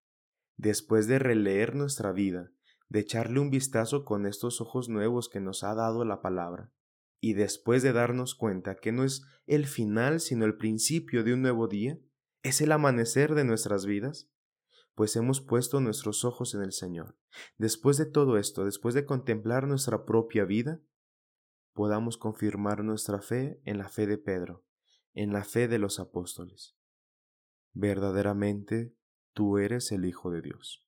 después 0.57 1.07
de 1.07 1.19
releer 1.19 1.75
nuestra 1.75 2.11
vida, 2.11 2.51
de 2.89 2.99
echarle 2.99 3.39
un 3.39 3.49
vistazo 3.49 4.05
con 4.05 4.25
estos 4.25 4.61
ojos 4.61 4.89
nuevos 4.89 5.29
que 5.29 5.39
nos 5.39 5.63
ha 5.63 5.73
dado 5.73 6.05
la 6.05 6.21
palabra, 6.21 6.71
y 7.19 7.33
después 7.33 7.83
de 7.83 7.93
darnos 7.93 8.35
cuenta 8.35 8.75
que 8.75 8.91
no 8.91 9.03
es 9.03 9.23
el 9.45 9.65
final 9.65 10.19
sino 10.19 10.45
el 10.45 10.57
principio 10.57 11.23
de 11.23 11.33
un 11.33 11.41
nuevo 11.41 11.67
día, 11.67 11.97
es 12.43 12.61
el 12.61 12.71
amanecer 12.71 13.33
de 13.35 13.45
nuestras 13.45 13.85
vidas, 13.85 14.29
pues 14.95 15.15
hemos 15.15 15.41
puesto 15.41 15.79
nuestros 15.79 16.23
ojos 16.25 16.53
en 16.53 16.61
el 16.61 16.71
Señor. 16.71 17.17
Después 17.57 17.97
de 17.97 18.05
todo 18.05 18.37
esto, 18.37 18.65
después 18.65 18.93
de 18.93 19.05
contemplar 19.05 19.67
nuestra 19.67 20.05
propia 20.05 20.45
vida, 20.45 20.81
podamos 21.73 22.17
confirmar 22.17 22.83
nuestra 22.83 23.21
fe 23.21 23.59
en 23.65 23.77
la 23.77 23.89
fe 23.89 24.05
de 24.05 24.17
Pedro, 24.17 24.63
en 25.13 25.33
la 25.33 25.43
fe 25.43 25.67
de 25.67 25.79
los 25.79 25.99
apóstoles. 25.99 26.75
Verdaderamente, 27.71 28.93
tú 29.33 29.57
eres 29.57 29.91
el 29.91 30.05
Hijo 30.05 30.31
de 30.31 30.41
Dios. 30.41 30.87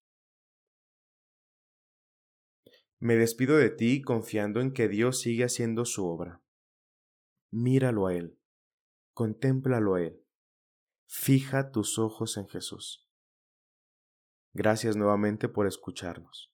Me 2.99 3.15
despido 3.15 3.57
de 3.57 3.69
ti 3.69 4.01
confiando 4.01 4.61
en 4.61 4.71
que 4.71 4.87
Dios 4.87 5.19
sigue 5.19 5.43
haciendo 5.43 5.85
su 5.85 6.05
obra. 6.07 6.41
Míralo 7.51 8.07
a 8.07 8.13
Él, 8.13 8.39
contémplalo 9.13 9.95
a 9.95 10.01
Él, 10.01 10.23
fija 11.05 11.71
tus 11.71 11.99
ojos 11.99 12.37
en 12.37 12.47
Jesús. 12.47 13.07
Gracias 14.53 14.95
nuevamente 14.95 15.49
por 15.49 15.67
escucharnos. 15.67 16.53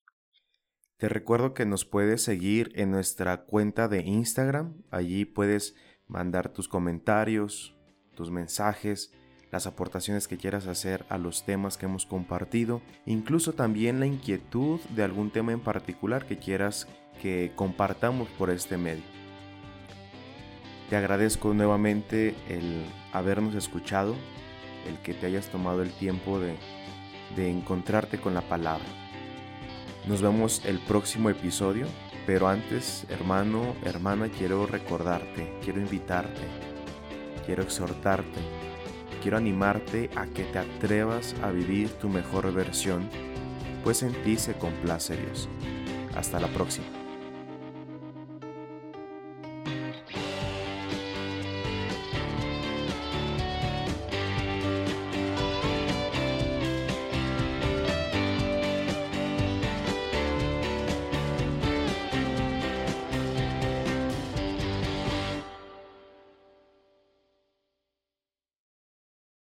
Te 0.97 1.09
recuerdo 1.09 1.53
que 1.53 1.65
nos 1.65 1.85
puedes 1.85 2.21
seguir 2.21 2.71
en 2.75 2.91
nuestra 2.91 3.45
cuenta 3.45 3.87
de 3.87 4.01
Instagram. 4.01 4.83
Allí 4.91 5.25
puedes 5.25 5.75
mandar 6.07 6.53
tus 6.53 6.67
comentarios, 6.67 7.75
tus 8.15 8.29
mensajes, 8.29 9.13
las 9.51 9.67
aportaciones 9.67 10.27
que 10.27 10.37
quieras 10.37 10.67
hacer 10.67 11.05
a 11.09 11.17
los 11.17 11.43
temas 11.43 11.77
que 11.77 11.85
hemos 11.85 12.05
compartido, 12.05 12.81
incluso 13.05 13.53
también 13.53 13.99
la 13.99 14.05
inquietud 14.05 14.79
de 14.95 15.03
algún 15.03 15.29
tema 15.29 15.51
en 15.51 15.59
particular 15.59 16.25
que 16.25 16.37
quieras 16.37 16.87
que 17.21 17.51
compartamos 17.55 18.29
por 18.29 18.49
este 18.49 18.77
medio. 18.77 19.03
Te 20.89 20.95
agradezco 20.95 21.53
nuevamente 21.53 22.33
el 22.49 22.85
habernos 23.13 23.55
escuchado, 23.55 24.15
el 24.87 24.97
que 24.99 25.13
te 25.13 25.27
hayas 25.27 25.49
tomado 25.49 25.83
el 25.83 25.91
tiempo 25.91 26.39
de, 26.39 26.55
de 27.35 27.49
encontrarte 27.49 28.19
con 28.19 28.33
la 28.33 28.41
palabra. 28.41 28.85
Nos 30.07 30.21
vemos 30.21 30.63
el 30.65 30.79
próximo 30.79 31.29
episodio, 31.29 31.85
pero 32.25 32.47
antes, 32.47 33.05
hermano, 33.09 33.75
hermana, 33.83 34.29
quiero 34.29 34.65
recordarte, 34.65 35.53
quiero 35.61 35.79
invitarte, 35.79 36.41
quiero 37.45 37.63
exhortarte 37.63 38.70
quiero 39.21 39.37
animarte 39.37 40.09
a 40.15 40.25
que 40.25 40.43
te 40.43 40.59
atrevas 40.59 41.35
a 41.41 41.51
vivir 41.51 41.89
tu 41.89 42.09
mejor 42.09 42.51
versión, 42.51 43.07
pues 43.83 44.03
en 44.03 44.13
ti 44.23 44.37
se 44.37 44.53
complace 44.53 45.15
Dios. 45.15 45.47
Hasta 46.15 46.39
la 46.39 46.47
próxima. 46.47 47.00